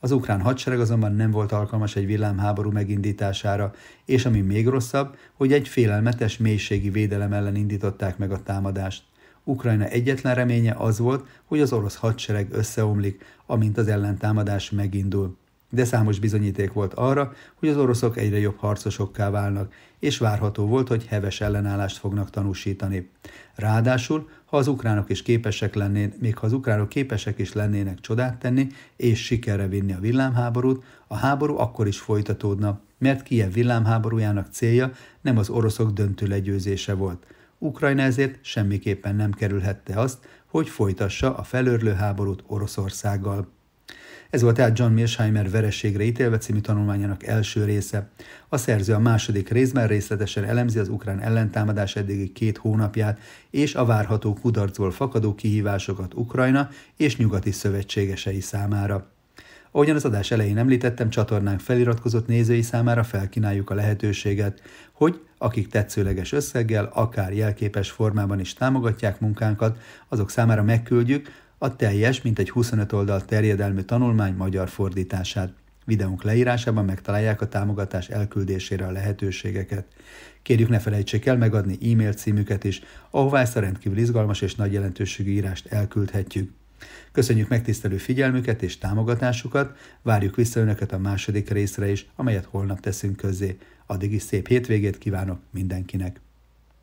Az 0.00 0.10
ukrán 0.10 0.40
hadsereg 0.40 0.80
azonban 0.80 1.14
nem 1.14 1.30
volt 1.30 1.52
alkalmas 1.52 1.96
egy 1.96 2.06
villámháború 2.06 2.70
megindítására, 2.70 3.72
és 4.04 4.26
ami 4.26 4.40
még 4.40 4.66
rosszabb, 4.66 5.16
hogy 5.34 5.52
egy 5.52 5.68
félelmetes 5.68 6.36
mélységi 6.36 6.90
védelem 6.90 7.32
ellen 7.32 7.56
indították 7.56 8.18
meg 8.18 8.32
a 8.32 8.42
támadást. 8.42 9.02
Ukrajna 9.44 9.84
egyetlen 9.84 10.34
reménye 10.34 10.74
az 10.78 10.98
volt, 10.98 11.26
hogy 11.44 11.60
az 11.60 11.72
orosz 11.72 11.96
hadsereg 11.96 12.48
összeomlik, 12.52 13.24
amint 13.46 13.78
az 13.78 13.88
ellentámadás 13.88 14.70
megindul. 14.70 15.36
De 15.70 15.84
számos 15.84 16.18
bizonyíték 16.18 16.72
volt 16.72 16.94
arra, 16.94 17.32
hogy 17.54 17.68
az 17.68 17.76
oroszok 17.76 18.16
egyre 18.16 18.38
jobb 18.38 18.56
harcosokká 18.56 19.30
válnak, 19.30 19.72
és 19.98 20.18
várható 20.18 20.66
volt, 20.66 20.88
hogy 20.88 21.06
heves 21.06 21.40
ellenállást 21.40 21.96
fognak 21.96 22.30
tanúsítani. 22.30 23.10
Ráadásul, 23.54 24.28
ha 24.48 24.56
az 24.56 24.66
ukránok 24.66 25.10
is 25.10 25.22
képesek 25.22 25.74
lennének, 25.74 26.18
még 26.18 26.36
ha 26.36 26.46
az 26.46 26.52
ukránok 26.52 26.88
képesek 26.88 27.38
is 27.38 27.52
lennének 27.52 28.00
csodát 28.00 28.38
tenni, 28.38 28.66
és 28.96 29.24
sikerre 29.24 29.68
vinni 29.68 29.92
a 29.92 30.00
villámháborút, 30.00 30.84
a 31.06 31.16
háború 31.16 31.58
akkor 31.58 31.86
is 31.86 31.98
folytatódna, 31.98 32.80
mert 32.98 33.22
Kiev 33.22 33.52
villámháborújának 33.52 34.46
célja 34.50 34.92
nem 35.20 35.38
az 35.38 35.48
oroszok 35.48 35.90
döntő 35.90 36.26
legyőzése 36.26 36.94
volt– 36.94 37.26
Ukrajna 37.58 38.02
ezért 38.02 38.38
semmiképpen 38.44 39.16
nem 39.16 39.32
kerülhette 39.32 40.00
azt, 40.00 40.18
hogy 40.46 40.68
folytassa 40.68 41.36
a 41.36 41.42
felörlő 41.42 41.92
háborút 41.92 42.44
Oroszországgal. 42.46 43.48
Ez 44.30 44.42
volt 44.42 44.54
tehát 44.54 44.78
John 44.78 44.92
Mearsheimer 44.92 45.50
Verességre 45.50 46.02
ítélve 46.02 46.38
című 46.38 46.60
tanulmányának 46.60 47.26
első 47.26 47.64
része. 47.64 48.08
A 48.48 48.56
szerző 48.56 48.94
a 48.94 48.98
második 48.98 49.48
részben 49.48 49.86
részletesen 49.86 50.44
elemzi 50.44 50.78
az 50.78 50.88
ukrán 50.88 51.20
ellentámadás 51.20 51.96
eddigi 51.96 52.32
két 52.32 52.58
hónapját 52.58 53.18
és 53.50 53.74
a 53.74 53.84
várható 53.84 54.34
kudarcból 54.34 54.90
fakadó 54.90 55.34
kihívásokat 55.34 56.14
Ukrajna 56.14 56.68
és 56.96 57.16
nyugati 57.16 57.50
szövetségesei 57.50 58.40
számára. 58.40 59.10
Ahogyan 59.70 59.96
az 59.96 60.04
adás 60.04 60.30
elején 60.30 60.58
említettem, 60.58 61.10
csatornánk 61.10 61.60
feliratkozott 61.60 62.26
nézői 62.26 62.62
számára 62.62 63.04
felkínáljuk 63.04 63.70
a 63.70 63.74
lehetőséget, 63.74 64.62
hogy 64.92 65.20
akik 65.38 65.68
tetszőleges 65.68 66.32
összeggel, 66.32 66.90
akár 66.94 67.32
jelképes 67.32 67.90
formában 67.90 68.40
is 68.40 68.54
támogatják 68.54 69.20
munkánkat, 69.20 69.78
azok 70.08 70.30
számára 70.30 70.62
megküldjük 70.62 71.28
a 71.58 71.76
teljes, 71.76 72.22
mint 72.22 72.38
egy 72.38 72.50
25 72.50 72.92
oldal 72.92 73.24
terjedelmű 73.24 73.80
tanulmány 73.80 74.34
magyar 74.34 74.68
fordítását. 74.68 75.52
Videónk 75.84 76.22
leírásában 76.22 76.84
megtalálják 76.84 77.40
a 77.40 77.48
támogatás 77.48 78.08
elküldésére 78.08 78.86
a 78.86 78.90
lehetőségeket. 78.90 79.86
Kérjük 80.42 80.68
ne 80.68 80.78
felejtsék 80.78 81.26
el 81.26 81.36
megadni 81.36 81.92
e-mail 81.92 82.12
címüket 82.12 82.64
is, 82.64 82.82
ahová 83.10 83.40
ezt 83.40 83.56
a 83.56 83.60
rendkívül 83.60 83.98
izgalmas 83.98 84.40
és 84.40 84.54
nagy 84.54 84.72
jelentőségű 84.72 85.30
írást 85.30 85.66
elküldhetjük. 85.66 86.52
Köszönjük 87.12 87.48
megtisztelő 87.48 87.96
figyelmüket 87.96 88.62
és 88.62 88.78
támogatásukat, 88.78 89.76
várjuk 90.02 90.36
vissza 90.36 90.60
Önöket 90.60 90.92
a 90.92 90.98
második 90.98 91.50
részre 91.50 91.90
is, 91.90 92.06
amelyet 92.16 92.44
holnap 92.44 92.80
teszünk 92.80 93.16
közzé. 93.16 93.58
Addig 93.86 94.12
is 94.12 94.22
szép 94.22 94.46
hétvégét 94.46 94.98
kívánok 94.98 95.40
mindenkinek! 95.50 96.27